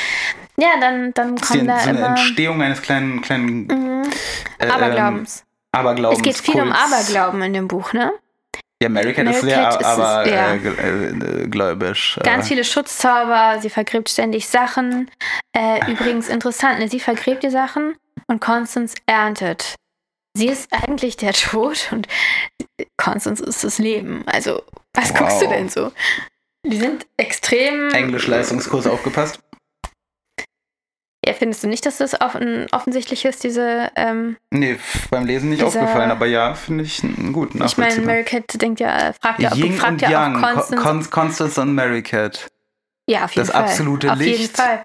ja, 0.56 0.70
dann, 0.80 1.12
dann 1.12 1.34
ist 1.36 1.52
die, 1.52 1.58
kommen 1.58 1.68
da 1.68 1.78
so 1.78 1.90
eine 1.90 1.98
immer 1.98 2.08
Entstehung 2.08 2.62
eines 2.62 2.80
kleinen, 2.80 3.20
kleinen 3.20 3.66
mhm, 3.66 4.02
äh, 4.58 4.68
Aberglaubens. 4.68 5.40
Ähm, 5.40 5.80
Aberglaubens. 5.80 6.18
es 6.18 6.24
geht 6.24 6.36
viel 6.38 6.60
um 6.60 6.70
Kults. 6.70 6.92
Aberglauben 6.92 7.42
in 7.42 7.52
dem 7.52 7.68
Buch, 7.68 7.92
ne? 7.92 8.12
Ja, 8.82 8.88
American 8.88 9.26
ist 9.28 9.44
Mary 9.44 9.54
sehr 9.54 9.68
ist 9.68 9.80
es, 9.80 9.86
aber 9.86 10.28
ja. 10.28 10.54
äh, 10.54 11.42
äh, 11.44 11.46
gläubisch. 11.48 12.18
Ganz 12.24 12.46
äh, 12.46 12.48
viele 12.48 12.64
Schutzzauber, 12.64 13.60
sie 13.60 13.70
vergräbt 13.70 14.08
ständig 14.08 14.48
Sachen. 14.48 15.10
Äh, 15.52 15.90
übrigens 15.90 16.28
interessant, 16.28 16.80
ne? 16.80 16.88
sie 16.88 16.98
vergräbt 16.98 17.44
die 17.44 17.50
Sachen 17.50 17.94
und 18.26 18.40
Constance 18.40 18.94
erntet. 19.06 19.74
Sie 20.36 20.48
ist 20.48 20.72
eigentlich 20.72 21.16
der 21.16 21.32
Tod 21.34 21.88
und 21.92 22.08
Constance 22.96 23.42
ist 23.42 23.64
das 23.64 23.78
Leben. 23.78 24.22
Also, 24.26 24.62
was 24.94 25.10
Wow. 25.10 25.18
guckst 25.18 25.42
du 25.42 25.48
denn 25.48 25.68
so? 25.68 25.92
Die 26.64 26.76
sind 26.78 27.06
extrem. 27.16 27.90
Englisch-Leistungskurs 27.90 28.86
aufgepasst. 28.86 29.40
Ja, 31.24 31.34
findest 31.34 31.62
du 31.62 31.68
nicht, 31.68 31.86
dass 31.86 31.98
das 31.98 32.20
offen, 32.20 32.66
offensichtlich 32.72 33.24
ist, 33.24 33.44
diese. 33.44 33.92
Ähm, 33.94 34.36
Nee, 34.50 34.78
beim 35.10 35.24
Lesen 35.24 35.50
nicht 35.50 35.62
Dieser- 35.62 35.80
aufgefallen, 35.82 36.10
aber 36.10 36.26
ja, 36.26 36.54
finde 36.54 36.82
ich 36.82 37.04
n- 37.04 37.32
gut. 37.32 37.54
ich 37.54 37.76
meine. 37.78 38.00
Mary 38.00 38.24
Cat 38.24 38.60
denkt 38.60 38.80
ja, 38.80 39.12
fragt 39.20 39.38
ja, 39.38 39.54
Yin 39.54 39.72
fragt 39.74 39.92
und 39.92 40.02
ja 40.02 40.10
Yang, 40.10 40.36
auch 40.36 40.40
Con 40.42 40.54
Constance. 40.54 40.82
Con 40.82 41.10
Constance 41.10 41.60
und 41.60 41.74
Mary 41.76 42.02
Cat. 42.02 42.48
ja, 43.08 43.24
auf 43.24 43.32
jeden 43.36 43.46
das 43.46 43.54
Fall. 43.54 43.62
absolute 43.64 44.12
auf 44.12 44.20
jeden 44.20 44.40
Licht. 44.40 44.56
Fall. 44.56 44.84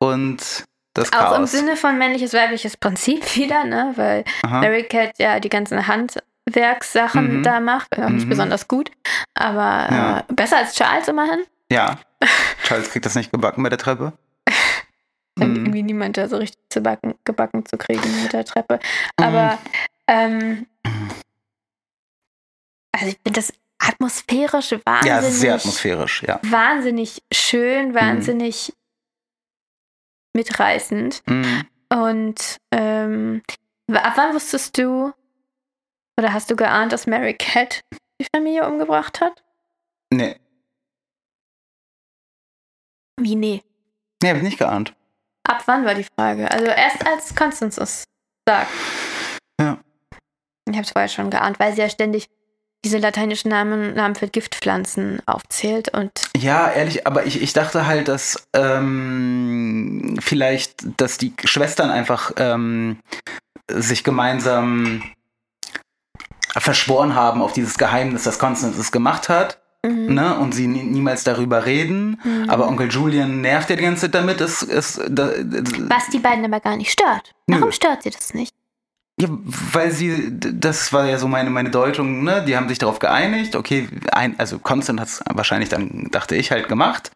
Und 0.00 0.64
das 0.96 1.12
Auch 1.12 1.30
im 1.32 1.36
Chaos. 1.36 1.52
Sinne 1.52 1.76
von 1.76 1.98
männliches-weibliches 1.98 2.76
Prinzip 2.76 3.22
wieder, 3.36 3.64
ne? 3.64 3.92
Weil 3.96 4.24
Aha. 4.42 4.60
Mary 4.60 4.84
Cat 4.84 5.18
ja 5.18 5.40
die 5.40 5.48
ganzen 5.48 5.86
Handwerkssachen 5.86 7.38
Mhm. 7.38 7.42
da 7.42 7.60
macht. 7.60 7.96
Auch 7.98 8.08
nicht 8.08 8.24
Mhm. 8.26 8.30
besonders 8.30 8.68
gut. 8.68 8.90
Aber 9.34 9.88
Ja. 9.90 10.18
äh, 10.20 10.32
besser 10.32 10.58
als 10.58 10.74
Charles 10.74 11.08
immerhin. 11.08 11.44
Ja. 11.70 11.98
Charles 12.64 12.90
kriegt 12.90 13.04
das 13.06 13.14
nicht 13.14 13.32
gebacken 13.32 13.62
bei 13.62 13.68
der 13.68 13.78
Treppe. 13.78 14.12
Wenn 15.36 15.50
Mhm. 15.50 15.56
irgendwie 15.56 15.82
niemand 15.82 16.16
da 16.16 16.28
so 16.28 16.36
richtig 16.38 16.60
zu 16.70 16.80
backen, 16.80 17.14
gebacken 17.24 17.66
zu 17.66 17.76
kriegen 17.76 18.22
mit 18.22 18.32
der 18.32 18.44
Treppe. 18.44 18.78
Aber 19.16 19.58
ähm, 20.08 20.66
also 22.92 23.08
ich 23.08 23.18
finde 23.22 23.40
das 23.40 23.52
atmosphärisch 23.78 24.72
wahnsinnig, 24.84 25.06
Ja, 25.06 25.20
sehr 25.22 25.54
atmosphärisch, 25.56 26.22
ja. 26.22 26.40
wahnsinnig 26.42 27.22
schön, 27.32 27.94
wahnsinnig 27.94 28.72
mitreißend. 30.36 31.22
Mhm. 31.26 31.66
Und 31.92 32.58
ähm, 32.70 33.42
ab 33.92 34.12
wann 34.16 34.34
wusstest 34.34 34.78
du 34.78 35.12
oder 36.18 36.32
hast 36.32 36.50
du 36.50 36.56
geahnt, 36.56 36.92
dass 36.92 37.06
Mary 37.06 37.34
Cat 37.34 37.84
die 38.20 38.26
Familie 38.34 38.66
umgebracht 38.68 39.20
hat? 39.20 39.42
Nee. 40.12 40.36
Wie 43.18 43.34
nee? 43.34 43.62
Nee, 44.22 44.30
hab 44.30 44.36
ich 44.36 44.42
nicht 44.42 44.58
geahnt. 44.58 44.94
Ab 45.44 45.62
wann 45.66 45.84
war 45.84 45.94
die 45.94 46.04
Frage? 46.04 46.50
Also 46.50 46.66
erst 46.66 47.06
als 47.06 47.34
Constance 47.34 47.80
es 47.80 48.04
sagt. 48.48 48.70
Ja. 49.60 49.78
Ich 50.68 50.74
habe 50.74 50.82
es 50.82 50.90
vorher 50.90 51.08
schon 51.08 51.30
geahnt, 51.30 51.58
weil 51.58 51.72
sie 51.74 51.80
ja 51.80 51.88
ständig 51.88 52.28
diese 52.84 52.98
lateinischen 52.98 53.50
Namen, 53.50 53.94
Namen 53.94 54.14
für 54.14 54.28
Giftpflanzen 54.28 55.20
aufzählt 55.26 55.88
und 55.88 56.10
Ja, 56.36 56.70
ehrlich, 56.70 57.06
aber 57.06 57.26
ich, 57.26 57.42
ich 57.42 57.52
dachte 57.52 57.86
halt, 57.86 58.08
dass 58.08 58.46
ähm, 58.52 60.18
vielleicht, 60.20 61.00
dass 61.00 61.18
die 61.18 61.32
Schwestern 61.44 61.90
einfach 61.90 62.32
ähm, 62.36 62.98
sich 63.68 64.04
gemeinsam 64.04 65.02
verschworen 66.56 67.14
haben 67.14 67.42
auf 67.42 67.52
dieses 67.52 67.76
Geheimnis, 67.76 68.24
das 68.24 68.38
Constance 68.38 68.78
es 68.78 68.92
gemacht 68.92 69.28
hat. 69.28 69.60
Mhm. 69.84 70.14
Ne, 70.14 70.38
und 70.38 70.52
sie 70.52 70.66
nie, 70.66 70.82
niemals 70.82 71.22
darüber 71.22 71.64
reden. 71.64 72.20
Aber 72.48 72.66
Onkel 72.66 72.90
Julian 72.90 73.40
nervt 73.40 73.70
ja 73.70 73.76
die 73.76 73.82
ganze 73.82 74.02
Zeit 74.02 74.14
damit. 74.14 74.40
Es, 74.40 74.62
es, 74.62 75.00
da, 75.08 75.30
was 75.88 76.08
die 76.08 76.18
beiden 76.18 76.44
aber 76.44 76.58
gar 76.60 76.76
nicht 76.76 76.90
stört. 76.90 77.34
Warum 77.46 77.66
Nö. 77.66 77.72
stört 77.72 78.02
sie 78.02 78.10
das 78.10 78.34
nicht? 78.34 78.52
Ja, 79.18 79.28
weil 79.72 79.92
sie, 79.92 80.28
das 80.38 80.92
war 80.92 81.06
ja 81.06 81.16
so 81.16 81.26
meine, 81.26 81.48
meine 81.48 81.70
Deutung, 81.70 82.22
ne? 82.22 82.44
Die 82.46 82.54
haben 82.54 82.68
sich 82.68 82.78
darauf 82.78 82.98
geeinigt, 82.98 83.56
okay, 83.56 83.88
ein, 84.12 84.38
also 84.38 84.58
Constant 84.58 85.00
hat 85.00 85.08
es 85.08 85.22
wahrscheinlich 85.32 85.70
dann, 85.70 86.08
dachte 86.10 86.36
ich, 86.36 86.50
halt 86.50 86.68
gemacht. 86.68 87.10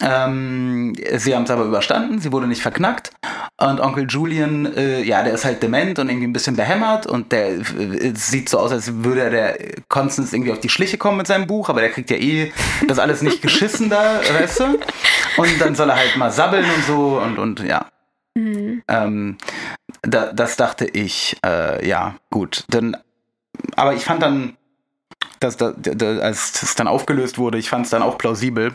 Ähm, 0.00 0.94
sie 1.16 1.34
haben 1.34 1.44
es 1.44 1.50
aber 1.50 1.64
überstanden, 1.64 2.18
sie 2.18 2.32
wurde 2.32 2.46
nicht 2.46 2.60
verknackt. 2.60 3.12
Und 3.56 3.80
Onkel 3.80 4.06
Julian, 4.08 4.66
äh, 4.74 5.02
ja, 5.02 5.22
der 5.22 5.32
ist 5.32 5.44
halt 5.44 5.62
dement 5.62 5.98
und 5.98 6.08
irgendwie 6.08 6.26
ein 6.26 6.32
bisschen 6.32 6.56
behämmert 6.56 7.06
und 7.06 7.32
der 7.32 7.52
äh, 7.52 8.12
sieht 8.14 8.48
so 8.48 8.58
aus, 8.58 8.72
als 8.72 8.92
würde 9.04 9.22
er 9.22 9.30
der 9.30 9.58
Constance 9.88 10.34
irgendwie 10.34 10.52
auf 10.52 10.60
die 10.60 10.68
Schliche 10.68 10.98
kommen 10.98 11.16
mit 11.18 11.26
seinem 11.26 11.46
Buch, 11.46 11.68
aber 11.70 11.80
der 11.80 11.90
kriegt 11.90 12.10
ja 12.10 12.16
eh 12.16 12.52
das 12.88 12.98
alles 12.98 13.22
nicht 13.22 13.40
geschissen 13.40 13.88
da, 13.88 14.20
weißt 14.40 14.60
du? 14.60 14.64
Und 15.38 15.60
dann 15.60 15.74
soll 15.74 15.88
er 15.88 15.96
halt 15.96 16.16
mal 16.16 16.30
sabbeln 16.30 16.64
und 16.64 16.84
so 16.84 17.20
und, 17.22 17.38
und 17.38 17.60
ja. 17.60 17.86
Mhm. 18.36 18.82
Ähm, 18.86 19.38
da, 20.02 20.32
das 20.32 20.56
dachte 20.56 20.84
ich, 20.84 21.38
äh, 21.44 21.86
ja, 21.88 22.16
gut. 22.30 22.64
Dann, 22.68 22.96
aber 23.76 23.94
ich 23.94 24.04
fand 24.04 24.22
dann, 24.22 24.56
dass 25.40 25.56
da, 25.56 25.72
da, 25.74 26.18
als 26.18 26.62
es 26.62 26.74
dann 26.74 26.86
aufgelöst 26.86 27.38
wurde, 27.38 27.56
ich 27.56 27.70
fand 27.70 27.86
es 27.86 27.90
dann 27.90 28.02
auch 28.02 28.18
plausibel. 28.18 28.74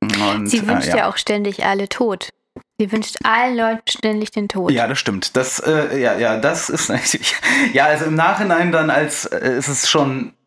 Und, 0.00 0.48
Sie 0.48 0.66
wünscht 0.66 0.88
äh, 0.88 0.98
ja. 0.98 1.08
auch 1.10 1.18
ständig 1.18 1.66
alle 1.66 1.88
tot. 1.88 2.30
Sie 2.78 2.90
wünscht 2.90 3.16
allen 3.24 3.56
Leuten 3.56 3.82
ständig 3.88 4.30
den 4.30 4.48
Tod. 4.48 4.70
Ja, 4.70 4.86
das 4.86 4.98
stimmt. 4.98 5.36
Das, 5.36 5.58
äh, 5.58 6.00
ja, 6.00 6.16
ja, 6.16 6.38
das 6.38 6.70
ist 6.70 6.88
natürlich. 6.88 7.36
Ja, 7.74 7.86
also 7.86 8.06
im 8.06 8.14
Nachhinein 8.14 8.72
dann 8.72 8.88
als 8.88 9.26
äh, 9.26 9.58
ist 9.58 9.68
es 9.68 9.88
schon 9.88 10.28
äh, 10.28 10.37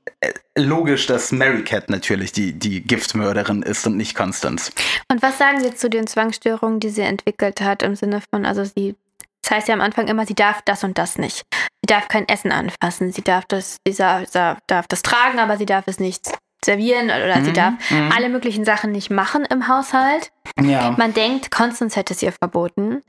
logisch, 0.58 1.08
dass 1.08 1.32
Mary 1.32 1.64
Cat 1.64 1.90
natürlich 1.90 2.32
die, 2.32 2.54
die 2.54 2.82
Giftmörderin 2.82 3.64
ist 3.64 3.86
und 3.88 3.98
nicht 3.98 4.16
Constance. 4.16 4.72
Und 5.10 5.22
was 5.22 5.38
sagen 5.38 5.62
Sie 5.62 5.74
zu 5.74 5.90
den 5.90 6.08
Zwangsstörungen, 6.08 6.80
die 6.80 6.90
sie 6.90 7.02
entwickelt 7.02 7.62
hat, 7.62 7.84
im 7.84 7.96
Sinne 7.96 8.22
von, 8.30 8.46
also 8.46 8.64
sie, 8.64 8.96
das 9.42 9.52
heißt 9.52 9.68
ja 9.68 9.74
am 9.74 9.82
Anfang 9.82 10.08
immer, 10.08 10.26
sie 10.26 10.36
darf 10.36 10.62
das 10.64 10.84
und 10.84 10.98
das 10.98 11.18
nicht. 11.18 11.44
Sie 11.82 11.88
darf 11.88 12.08
kein 12.08 12.28
Essen 12.28 12.52
anfassen, 12.52 13.12
sie 13.12 13.24
darf 13.24 13.46
das, 13.46 13.78
sie 13.88 13.96
darf, 13.96 14.60
darf 14.68 14.88
das 14.88 15.02
tragen, 15.02 15.40
aber 15.40 15.58
sie 15.58 15.66
darf 15.66 15.88
es 15.88 16.00
nicht 16.00 16.32
servieren 16.64 17.06
oder 17.06 17.42
sie 17.42 17.50
Mhm, 17.50 17.56
darf 17.56 17.74
mhm. 17.90 18.12
alle 18.16 18.30
möglichen 18.30 18.66
Sachen 18.66 18.92
nicht 18.92 19.10
machen 19.10 19.46
im 19.46 19.68
Haushalt. 19.68 20.32
Ja. 20.60 20.92
Man 20.92 21.14
denkt, 21.14 21.50
Constance 21.50 21.96
hätte 21.96 22.14
es 22.14 22.22
ihr 22.22 22.32
verboten, 22.32 23.02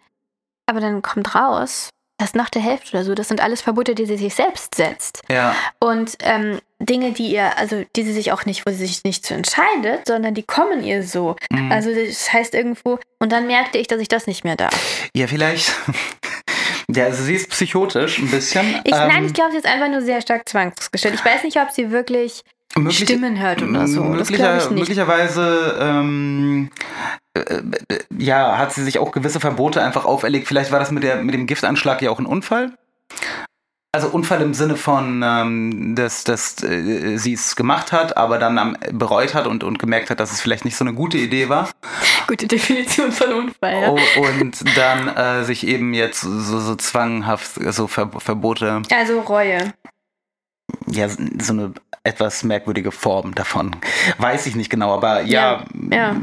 aber 0.64 0.80
dann 0.80 1.02
kommt 1.02 1.34
raus, 1.34 1.90
dass 2.22 2.34
nach 2.34 2.50
der 2.50 2.62
Hälfte 2.62 2.96
oder 2.96 3.04
so, 3.04 3.14
das 3.14 3.28
sind 3.28 3.40
alles 3.40 3.60
Verbote, 3.62 3.94
die 3.94 4.06
sie 4.06 4.16
sich 4.16 4.34
selbst 4.34 4.76
setzt. 4.76 5.22
Ja. 5.28 5.56
Und 5.80 6.16
ähm, 6.20 6.60
Dinge, 6.78 7.12
die 7.12 7.26
ihr, 7.26 7.58
also 7.58 7.84
die 7.96 8.02
sie 8.02 8.12
sich 8.12 8.32
auch 8.32 8.44
nicht, 8.44 8.64
wo 8.64 8.70
sie 8.70 8.86
sich 8.86 9.02
nicht 9.04 9.26
zu 9.26 9.34
entscheidet, 9.34 10.06
sondern 10.06 10.34
die 10.34 10.44
kommen 10.44 10.84
ihr 10.84 11.02
so. 11.02 11.36
Mhm. 11.50 11.72
Also 11.72 11.90
das 11.94 12.32
heißt 12.32 12.54
irgendwo, 12.54 12.98
und 13.18 13.32
dann 13.32 13.46
merkte 13.46 13.78
ich, 13.78 13.88
dass 13.88 14.00
ich 14.00 14.08
das 14.08 14.26
nicht 14.26 14.44
mehr 14.44 14.56
darf. 14.56 15.08
Ja, 15.14 15.26
vielleicht. 15.26 15.72
Ja, 16.94 17.04
also 17.04 17.22
sie 17.22 17.34
ist 17.34 17.48
psychotisch 17.48 18.18
ein 18.18 18.30
bisschen. 18.30 18.80
Ich, 18.84 18.90
nein, 18.90 19.10
Ähm, 19.18 19.26
ich 19.26 19.32
glaube, 19.32 19.52
sie 19.52 19.56
ist 19.56 19.66
einfach 19.66 19.88
nur 19.88 20.02
sehr 20.02 20.20
stark 20.20 20.46
zwangsgestellt. 20.46 21.14
Ich 21.14 21.24
weiß 21.24 21.42
nicht, 21.44 21.58
ob 21.58 21.70
sie 21.70 21.90
wirklich 21.90 22.42
möglich- 22.76 22.98
Stimmen 23.08 23.38
hört 23.40 23.62
oder 23.62 23.86
so. 23.86 24.02
Das 24.14 24.30
Möglicher, 24.30 24.36
glaube 24.44 24.58
ich 24.58 24.70
nicht. 24.70 24.78
Möglicherweise, 24.80 25.76
ähm, 25.80 26.70
äh, 27.34 27.40
äh, 27.40 27.62
ja, 28.18 28.58
hat 28.58 28.72
sie 28.72 28.82
sich 28.84 28.98
auch 28.98 29.12
gewisse 29.12 29.40
Verbote 29.40 29.82
einfach 29.82 30.04
auferlegt. 30.04 30.46
Vielleicht 30.48 30.72
war 30.72 30.78
das 30.78 30.90
mit, 30.90 31.02
der, 31.02 31.16
mit 31.22 31.34
dem 31.34 31.46
Giftanschlag 31.46 32.00
ja 32.02 32.10
auch 32.10 32.18
ein 32.18 32.26
Unfall. 32.26 32.72
Also 33.94 34.08
Unfall 34.08 34.40
im 34.40 34.54
Sinne 34.54 34.76
von, 34.76 35.22
ähm, 35.22 35.94
dass, 35.94 36.24
dass 36.24 36.62
äh, 36.62 37.18
sie 37.18 37.34
es 37.34 37.56
gemacht 37.56 37.92
hat, 37.92 38.16
aber 38.16 38.38
dann 38.38 38.56
am, 38.56 38.74
bereut 38.90 39.34
hat 39.34 39.46
und, 39.46 39.62
und 39.64 39.78
gemerkt 39.78 40.08
hat, 40.08 40.18
dass 40.18 40.32
es 40.32 40.40
vielleicht 40.40 40.64
nicht 40.64 40.76
so 40.76 40.84
eine 40.86 40.94
gute 40.94 41.18
Idee 41.18 41.50
war. 41.50 41.68
Gute 42.26 42.46
Definition 42.46 43.12
von 43.12 43.32
Unfall, 43.34 43.82
ja. 43.82 43.90
Oh, 43.90 43.98
und 44.38 44.64
dann 44.78 45.08
äh, 45.08 45.44
sich 45.44 45.66
eben 45.66 45.92
jetzt 45.92 46.22
so, 46.22 46.58
so 46.60 46.74
zwanghaft 46.76 47.56
so 47.74 47.86
Ver 47.86 48.08
Verbote 48.16 48.80
Also 48.90 49.20
Reue. 49.20 49.74
ja, 50.86 51.08
so 51.10 51.52
eine 51.52 51.74
etwas 52.04 52.42
merkwürdige 52.42 52.90
Form 52.90 53.34
davon. 53.34 53.76
Weiß 54.18 54.46
ich 54.46 54.56
nicht 54.56 54.70
genau, 54.70 54.92
aber 54.92 55.22
ja, 55.22 55.64
Ja, 55.90 56.16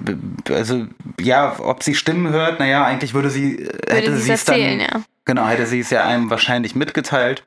ja. 0.47 0.55
also 0.55 0.87
ja, 1.19 1.55
ob 1.59 1.83
sie 1.83 1.95
Stimmen 1.95 2.31
hört, 2.33 2.59
naja, 2.59 2.83
eigentlich 2.85 3.13
würde 3.13 3.29
sie, 3.29 3.59
äh, 3.59 3.65
hätte 3.95 4.07
Würde 4.07 4.17
sie 4.17 4.23
sie 4.23 4.31
es 4.33 4.45
dann, 4.45 4.59
ja. 4.79 5.01
genau, 5.25 5.47
hätte 5.47 5.65
sie 5.65 5.79
es 5.79 5.89
ja 5.89 6.03
einem 6.05 6.29
wahrscheinlich 6.29 6.75
mitgeteilt. 6.75 7.45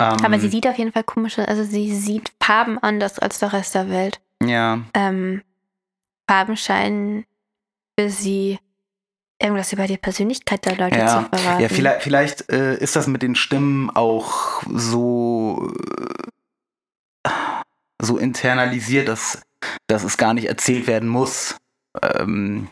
Ähm, 0.00 0.16
Aber 0.22 0.38
sie 0.40 0.48
sieht 0.48 0.66
auf 0.66 0.76
jeden 0.78 0.92
Fall 0.92 1.04
komische, 1.04 1.46
also 1.46 1.62
sie 1.62 1.94
sieht 1.94 2.32
Farben 2.42 2.78
anders 2.78 3.18
als 3.18 3.38
der 3.38 3.52
Rest 3.52 3.74
der 3.74 3.88
Welt. 3.90 4.20
ja, 4.44 4.80
Ähm, 4.94 5.42
Farben 6.28 6.56
scheinen 6.56 7.24
für 7.98 8.10
sie 8.10 8.58
irgendwas 9.40 9.72
über 9.72 9.86
die 9.86 9.96
Persönlichkeit 9.96 10.66
der 10.66 10.76
Leute 10.76 10.98
ja, 10.98 11.06
zu 11.06 11.36
verraten. 11.36 11.62
ja, 11.62 11.68
vielleicht, 11.68 12.02
vielleicht 12.02 12.50
äh, 12.52 12.76
ist 12.76 12.96
das 12.96 13.06
mit 13.06 13.22
den 13.22 13.34
Stimmen 13.36 13.88
auch 13.90 14.62
so 14.72 15.72
äh, 15.72 16.28
so 18.00 18.18
internalisiert, 18.18 19.08
dass, 19.08 19.40
dass 19.86 20.04
es 20.04 20.16
gar 20.16 20.34
nicht 20.34 20.48
erzählt 20.48 20.86
werden 20.86 21.08
muss. 21.08 21.56
Ähm, 22.02 22.68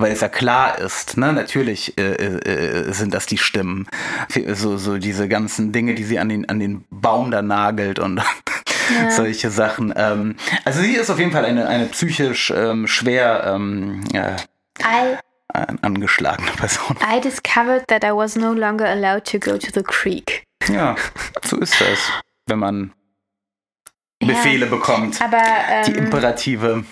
weil 0.00 0.12
es 0.12 0.20
ja 0.20 0.28
klar 0.28 0.78
ist, 0.78 1.16
ne, 1.16 1.32
natürlich 1.32 1.98
äh, 1.98 2.12
äh, 2.12 2.92
sind 2.92 3.14
das 3.14 3.26
die 3.26 3.38
Stimmen. 3.38 3.88
So, 4.54 4.76
so 4.76 4.98
diese 4.98 5.26
ganzen 5.26 5.72
Dinge, 5.72 5.94
die 5.94 6.04
sie 6.04 6.18
an 6.20 6.28
den, 6.28 6.48
an 6.48 6.60
den 6.60 6.84
Baum 6.90 7.30
da 7.30 7.42
nagelt 7.42 7.98
und 7.98 8.22
Ja. 8.94 9.10
solche 9.10 9.50
Sachen. 9.50 9.92
Ähm, 9.96 10.36
also 10.64 10.80
sie 10.80 10.92
ist 10.94 11.10
auf 11.10 11.18
jeden 11.18 11.32
Fall 11.32 11.44
eine, 11.44 11.66
eine 11.68 11.86
psychisch 11.86 12.50
ähm, 12.56 12.86
schwer 12.86 13.42
ähm, 13.54 14.02
ja, 14.12 14.36
I, 14.80 15.16
an- 15.52 15.78
angeschlagene 15.82 16.50
Person. 16.52 16.96
I 17.02 17.20
discovered 17.20 17.86
that 17.88 18.04
I 18.04 18.12
was 18.12 18.36
no 18.36 18.52
longer 18.52 18.86
allowed 18.88 19.24
to 19.24 19.38
go 19.38 19.58
to 19.58 19.68
the 19.74 19.82
creek. 19.82 20.44
Ja, 20.68 20.94
so 21.44 21.56
ist 21.58 21.78
das, 21.80 21.98
wenn 22.46 22.60
man 22.60 22.92
Ja. 24.22 24.28
Befehle 24.28 24.66
bekommt. 24.66 25.20
Aber 25.22 25.42
Die 25.86 25.92
ähm, 25.92 26.04
Imperative 26.04 26.84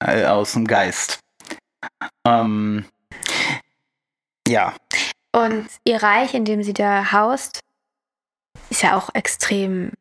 äh, 0.00 0.24
aus 0.24 0.52
dem 0.52 0.66
Geist. 0.66 1.20
Ähm, 2.26 2.84
ja, 4.46 4.74
und 5.32 5.68
ihr 5.84 6.02
Reich, 6.02 6.34
in 6.34 6.44
dem 6.44 6.62
sie 6.62 6.72
da 6.72 7.12
haust, 7.12 7.60
ist 8.70 8.82
ja 8.82 8.96
auch 8.96 9.14
extrem 9.14 9.92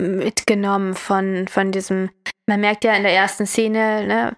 mitgenommen 0.00 0.94
von, 0.94 1.46
von 1.48 1.72
diesem, 1.72 2.10
man 2.46 2.60
merkt 2.60 2.84
ja 2.84 2.94
in 2.94 3.02
der 3.02 3.12
ersten 3.12 3.46
Szene, 3.46 4.06
ne, 4.06 4.36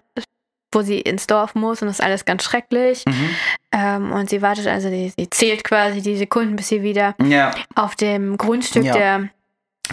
wo 0.71 0.81
sie 0.81 0.99
ins 0.99 1.27
Dorf 1.27 1.55
muss 1.55 1.81
und 1.81 1.87
das 1.87 1.99
ist 1.99 2.05
alles 2.05 2.25
ganz 2.25 2.43
schrecklich. 2.43 3.03
mhm. 3.07 3.29
Ähm, 3.71 4.11
und 4.11 4.29
sie 4.29 4.41
wartet, 4.41 4.67
also 4.67 4.89
die, 4.89 5.11
sie 5.17 5.29
zählt 5.29 5.63
quasi 5.63 6.01
die 6.01 6.17
Sekunden, 6.17 6.55
bis 6.55 6.67
sie 6.67 6.83
wieder 6.83 7.15
ja, 7.23 7.51
auf 7.75 7.95
dem 7.95 8.37
Grundstück 8.37 8.83
Ja. 8.83 8.93
der 8.93 9.29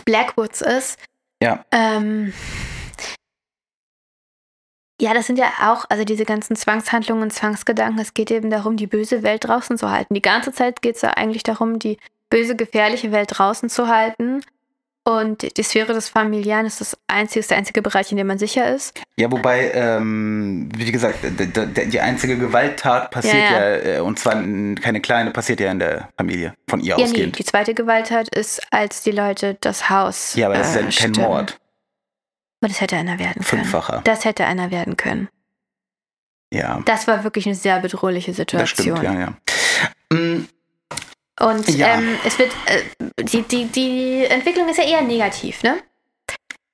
Blackwoods 0.04 0.60
ist. 0.60 0.98
Ja. 1.42 1.64
Ähm, 1.72 2.32
ja, 5.00 5.14
das 5.14 5.26
sind 5.26 5.38
ja 5.38 5.50
auch, 5.62 5.84
also 5.88 6.04
diese 6.04 6.24
ganzen 6.24 6.54
Zwangshandlungen 6.54 7.24
und 7.24 7.32
Zwangsgedanken, 7.32 7.98
es 7.98 8.14
geht 8.14 8.30
eben 8.30 8.50
darum, 8.50 8.76
die 8.76 8.86
böse 8.86 9.24
Welt 9.24 9.44
draußen 9.44 9.76
zu 9.76 9.90
halten. 9.90 10.14
Die 10.14 10.22
ganze 10.22 10.52
Zeit 10.52 10.80
geht 10.80 10.96
es 10.96 11.02
ja 11.02 11.10
eigentlich 11.10 11.42
darum, 11.42 11.80
die 11.80 11.98
böse, 12.30 12.54
gefährliche 12.54 13.10
Welt 13.10 13.30
draußen 13.32 13.68
zu 13.68 13.88
halten. 13.88 14.42
Und 15.04 15.56
die 15.56 15.62
Sphäre 15.64 15.94
des 15.94 16.08
Familiären 16.08 16.64
ist 16.64 16.80
das 16.80 16.96
einzige, 17.08 17.40
ist 17.40 17.50
der 17.50 17.58
einzige 17.58 17.82
Bereich, 17.82 18.12
in 18.12 18.18
dem 18.18 18.28
man 18.28 18.38
sicher 18.38 18.72
ist. 18.72 18.94
ja, 19.16 19.30
wobei, 19.32 19.72
ähm, 19.74 20.68
wie 20.76 20.92
gesagt, 20.92 21.18
die 21.24 22.00
einzige 22.00 22.38
Gewalttat 22.38 23.10
passiert 23.10 23.34
Ja, 23.34 23.50
ja, 23.50 23.76
ja. 23.76 23.96
äh, 23.96 24.00
und 24.00 24.20
zwar 24.20 24.34
keine 24.34 25.00
kleine, 25.00 25.32
passiert 25.32 25.58
ja 25.58 25.72
in 25.72 25.80
der 25.80 26.08
Familie, 26.16 26.54
von 26.68 26.78
ihr 26.78 26.90
Ja, 26.90 26.96
nee, 26.98 27.02
ausgehend. 27.04 27.36
die 27.38 27.44
zweite 27.44 27.74
Gewalttat 27.74 28.28
ist, 28.28 28.60
als 28.70 29.02
die 29.02 29.10
Leute 29.10 29.56
das 29.60 29.90
Haus. 29.90 30.34
Ja, 30.36 30.46
aber 30.46 30.56
das 30.58 30.68
ist 30.68 30.74
ja 30.76 30.80
äh, 30.80 30.84
kein 30.84 30.92
stürmen. 30.92 31.20
Mord. 31.30 31.58
Aber 32.60 32.68
das 32.68 32.80
hätte 32.80 32.96
einer 32.96 33.18
werden 33.18 33.32
können. 33.42 33.44
Fünffacher. 33.64 34.02
Das 34.04 34.24
hätte 34.24 34.44
einer 34.46 34.70
werden 34.70 34.96
können. 34.96 35.28
Ja, 36.54 36.80
Das 36.84 37.08
war 37.08 37.24
wirklich 37.24 37.46
eine 37.46 37.54
sehr 37.56 37.80
bedrohliche 37.80 38.30
das 38.30 38.36
Situation. 38.36 38.96
stimmt, 38.98 39.02
ja, 39.02 39.18
ja. 39.18 39.34
Und 41.42 41.68
Ja. 41.70 41.94
ähm, 41.94 42.16
es 42.24 42.38
wird, 42.38 42.52
äh, 42.66 43.24
die, 43.24 43.42
die, 43.42 43.64
die 43.66 44.24
Entwicklung 44.26 44.68
ist 44.68 44.78
ja 44.78 44.84
eher 44.84 45.02
negativ, 45.02 45.62
ne? 45.62 45.82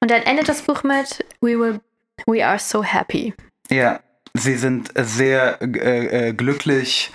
Und 0.00 0.10
dann 0.10 0.22
endet 0.22 0.48
das 0.48 0.62
Buch 0.62 0.82
mit 0.82 1.24
We 1.40 1.58
will, 1.58 1.80
we 2.26 2.44
are 2.46 2.58
so 2.58 2.84
happy. 2.84 3.34
Ja, 3.70 4.00
sie 4.34 4.56
sind 4.56 4.90
sehr 4.94 5.58
äh, 5.62 6.28
äh, 6.28 6.32
glücklich 6.34 7.10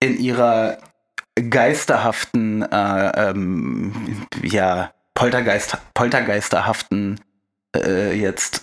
in 0.00 0.18
ihrer 0.18 0.78
geisterhaften, 1.50 2.62
äh, 2.62 3.30
ähm, 3.30 4.26
ja, 4.42 4.92
Poltergeist, 5.14 5.76
poltergeisterhaften 5.94 7.20
äh, 7.74 8.14
jetzt 8.18 8.62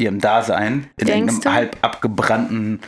ihrem 0.00 0.20
Dasein 0.20 0.90
in 0.98 1.06
Denkst 1.06 1.32
einem 1.34 1.40
du? 1.42 1.52
halb 1.52 1.76
abgebrannten 1.82 2.80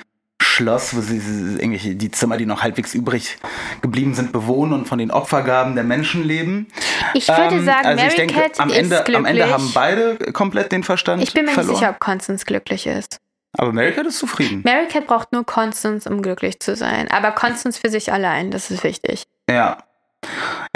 Schloss, 0.61 0.95
wo 0.95 1.01
sie, 1.01 1.17
irgendwelche 1.19 1.95
die 1.95 2.11
Zimmer, 2.11 2.37
die 2.37 2.45
noch 2.47 2.63
halbwegs 2.63 2.95
übrig 2.95 3.39
geblieben 3.81 4.15
sind, 4.15 4.33
bewohnen 4.33 4.73
und 4.75 4.87
von 4.89 4.99
den 4.99 5.11
Opfergaben 5.11 5.75
der 5.75 5.85
Menschen 5.85 6.23
leben. 6.23 6.67
Ich 7.15 7.27
würde 7.29 7.57
Ähm, 7.57 7.65
sagen, 7.65 7.87
also 7.87 7.97
Mary 8.03 8.09
ich 8.09 8.15
denke, 8.17 8.35
Cat 8.35 8.61
am 8.61 8.69
ist 8.69 8.77
Ende, 8.77 8.97
glücklich. 8.97 9.17
am 9.17 9.25
Ende 9.25 9.51
haben 9.51 9.71
beide 9.73 10.17
komplett 10.33 10.71
den 10.73 10.83
Verstand 10.85 11.23
ich 11.23 11.33
bin 11.33 11.47
mir 11.47 11.53
verloren. 11.53 11.71
nicht 11.71 11.79
sicher, 11.81 11.91
ob 11.91 11.99
Constance 12.01 12.45
glücklich 12.45 12.87
ist. 12.87 13.19
Aber 13.59 13.73
Mary 13.73 13.93
Cat 13.93 14.07
ist 14.07 14.19
zufrieden. 14.19 14.61
Mary 14.65 14.87
Cat 14.89 15.07
braucht 15.07 15.33
nur 15.33 15.45
Constance, 15.45 16.09
um 16.09 16.23
glücklich 16.23 16.61
zu 16.61 16.77
sein. 16.77 17.11
Aber 17.11 17.33
Constance 17.33 17.79
für 17.81 17.89
sich 17.89 18.13
allein, 18.13 18.51
das 18.51 18.71
ist 18.71 18.85
wichtig. 18.85 19.25
Ja. 19.49 19.79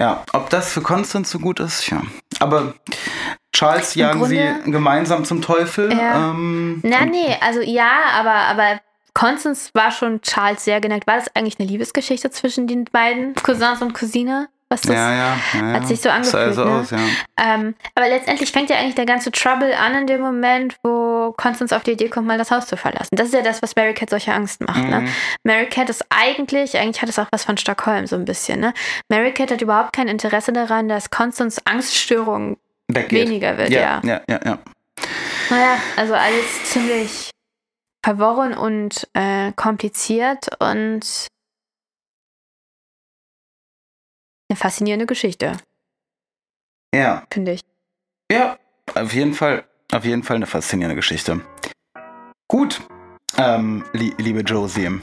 Ja, 0.01 0.25
ob 0.33 0.49
das 0.51 0.73
für 0.73 0.81
Constance 0.81 1.31
so 1.31 1.39
gut 1.39 1.61
ist, 1.61 1.89
ja. 1.91 2.03
Aber 2.41 2.75
Charles 3.55 3.95
jagen 3.95 4.19
Grunde- 4.19 4.57
sie 4.65 4.71
gemeinsam 4.73 5.25
zum 5.25 5.41
Teufel. 5.43 5.93
Ja. 5.93 6.31
Ähm, 6.31 6.81
Na, 6.83 7.05
nee, 7.05 7.37
also 7.41 7.61
ja, 7.61 7.91
aber, 8.19 8.33
aber 8.33 8.81
Constance 9.15 9.71
war 9.75 9.91
schon 9.91 10.21
Charles 10.23 10.65
sehr 10.65 10.81
geneigt. 10.81 11.07
War 11.07 11.17
das 11.17 11.35
eigentlich 11.35 11.59
eine 11.59 11.69
Liebesgeschichte 11.69 12.31
zwischen 12.31 12.67
den 12.67 12.85
beiden 12.85 13.35
Cousins 13.35 13.81
und 13.81 13.95
Cousine? 13.95 14.49
Was 14.69 14.81
das? 14.81 14.97
Ja, 14.97 15.13
ja, 15.15 15.37
ja. 15.53 15.73
Hat 15.75 15.87
sich 15.87 16.01
so 16.01 16.09
Sah 16.09 16.15
angefühlt, 16.17 16.55
so 16.55 16.65
ne? 16.65 16.71
aus, 16.73 16.91
ja. 16.91 16.99
Ähm, 17.39 17.75
aber 17.95 18.09
letztendlich 18.09 18.51
fängt 18.51 18.71
ja 18.71 18.77
eigentlich 18.77 18.95
der 18.95 19.07
ganze 19.07 19.31
Trouble 19.31 19.73
an 19.77 19.95
in 19.95 20.07
dem 20.07 20.21
Moment, 20.21 20.77
wo 20.83 21.33
Constance 21.37 21.75
auf 21.77 21.83
die 21.83 21.93
Idee 21.93 22.09
kommt, 22.09 22.27
mal 22.27 22.39
das 22.39 22.51
Haus 22.51 22.67
zu 22.67 22.77
verlassen. 22.77 23.15
Das 23.15 23.29
ist 23.29 23.35
ja 23.35 23.43
das, 23.43 23.63
was 23.63 23.77
Mary 23.77 23.95
Cat 23.95 24.11
solche 24.11 24.33
Angst 24.33 24.63
macht. 24.63 24.83
Ne? 24.83 25.03
Mhm. 25.03 25.09
Mary 25.45 25.67
Cat 25.67 25.91
ist 25.91 26.05
eigentlich, 26.09 26.77
eigentlich 26.79 27.03
hat 27.03 27.09
es 27.09 27.19
auch 27.19 27.29
was 27.31 27.45
von 27.45 27.57
Stockholm 27.57 28.07
so 28.07 28.17
ein 28.17 28.25
bisschen. 28.25 28.61
Ne? 28.61 28.73
Mary 29.09 29.33
Cat 29.33 29.51
hat 29.51 29.61
überhaupt 29.61 29.95
kein 29.95 30.09
Interesse 30.09 30.53
daran, 30.53 30.89
dass 30.89 31.11
Constance 31.11 31.61
Angststörung 31.67 32.57
Weggeht. 32.89 33.29
weniger 33.29 33.59
wird. 33.59 33.71
Ja. 33.71 34.01
Ja, 34.03 34.03
ja, 34.03 34.21
ja, 34.29 34.41
ja. 34.45 34.59
Naja, 35.51 35.77
also 35.97 36.15
alles 36.15 36.65
ziemlich 36.65 37.34
verworren 38.09 38.53
und 38.53 39.09
äh, 39.15 39.51
kompliziert 39.53 40.49
und 40.61 41.27
eine 44.51 44.57
faszinierende 44.59 45.07
Geschichte, 45.07 45.57
Ja, 46.95 47.27
finde 47.33 47.53
ich. 47.53 47.63
ja, 48.31 48.59
auf 48.95 49.15
jeden 49.15 49.33
Fall, 49.33 49.65
auf 49.91 50.05
jeden 50.05 50.23
Fall 50.23 50.37
eine 50.37 50.47
faszinierende 50.47 50.97
Geschichte. 50.97 51.41
Gut, 52.47 52.83
ähm, 53.39 53.87
li 53.95 54.13
liebe 54.19 54.41
Josie. 54.41 55.01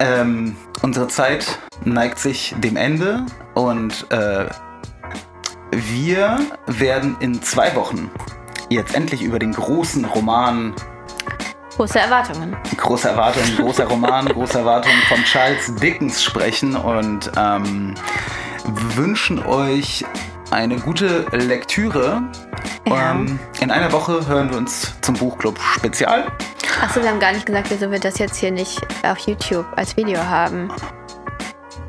Ähm, 0.00 0.56
unsere 0.82 1.06
Zeit 1.06 1.60
neigt 1.84 2.18
sich 2.18 2.56
dem 2.58 2.76
Ende 2.76 3.24
und 3.54 4.10
äh, 4.10 4.48
wir 5.70 6.40
werden 6.66 7.16
in 7.20 7.40
zwei 7.40 7.72
Wochen 7.76 8.10
jetzt 8.70 8.94
endlich 8.94 9.22
über 9.22 9.38
den 9.38 9.52
großen 9.52 10.04
Roman 10.06 10.74
Große 11.76 11.98
Erwartungen. 11.98 12.56
große 12.76 13.08
Erwartungen, 13.08 13.56
großer 13.56 13.86
Roman, 13.86 14.26
große 14.32 14.58
Erwartungen 14.58 15.00
von 15.08 15.22
Charles 15.24 15.74
Dickens 15.76 16.22
sprechen 16.22 16.76
und 16.76 17.30
ähm, 17.36 17.94
wünschen 18.96 19.44
euch 19.46 20.04
eine 20.50 20.76
gute 20.76 21.26
Lektüre. 21.32 22.22
Ja. 22.86 23.12
Ähm, 23.12 23.38
in 23.60 23.70
einer 23.70 23.90
Woche 23.92 24.26
hören 24.26 24.50
wir 24.50 24.58
uns 24.58 24.94
zum 25.00 25.14
Buchclub 25.14 25.58
Spezial. 25.60 26.26
Achso, 26.82 27.02
wir 27.02 27.08
haben 27.10 27.20
gar 27.20 27.32
nicht 27.32 27.46
gesagt, 27.46 27.70
wieso 27.70 27.90
wir 27.90 28.00
das 28.00 28.18
jetzt 28.18 28.36
hier 28.36 28.50
nicht 28.50 28.80
auf 29.02 29.18
YouTube 29.20 29.66
als 29.76 29.96
Video 29.96 30.18
haben. 30.22 30.70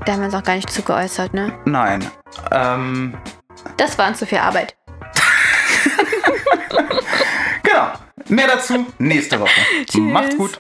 Da 0.06 0.13
haben 0.13 0.20
wir 0.20 0.26
uns 0.26 0.36
auch 0.36 0.44
gar 0.44 0.56
nicht 0.56 0.70
zu 0.72 0.82
geäußert, 0.82 1.34
ne? 1.34 1.54
Nein. 1.65 2.10
Ähm, 2.52 3.17
Das 3.78 3.98
war 3.98 4.08
uns 4.08 4.20
zu 4.20 4.26
viel 4.26 4.39
Arbeit. 4.39 4.76
Genau. 7.64 7.92
Mehr 8.30 8.48
dazu 8.48 8.86
nächste 9.00 9.40
Woche. 9.40 9.52
Tschüss. 9.86 10.02
Macht's 10.02 10.38
gut. 10.38 10.58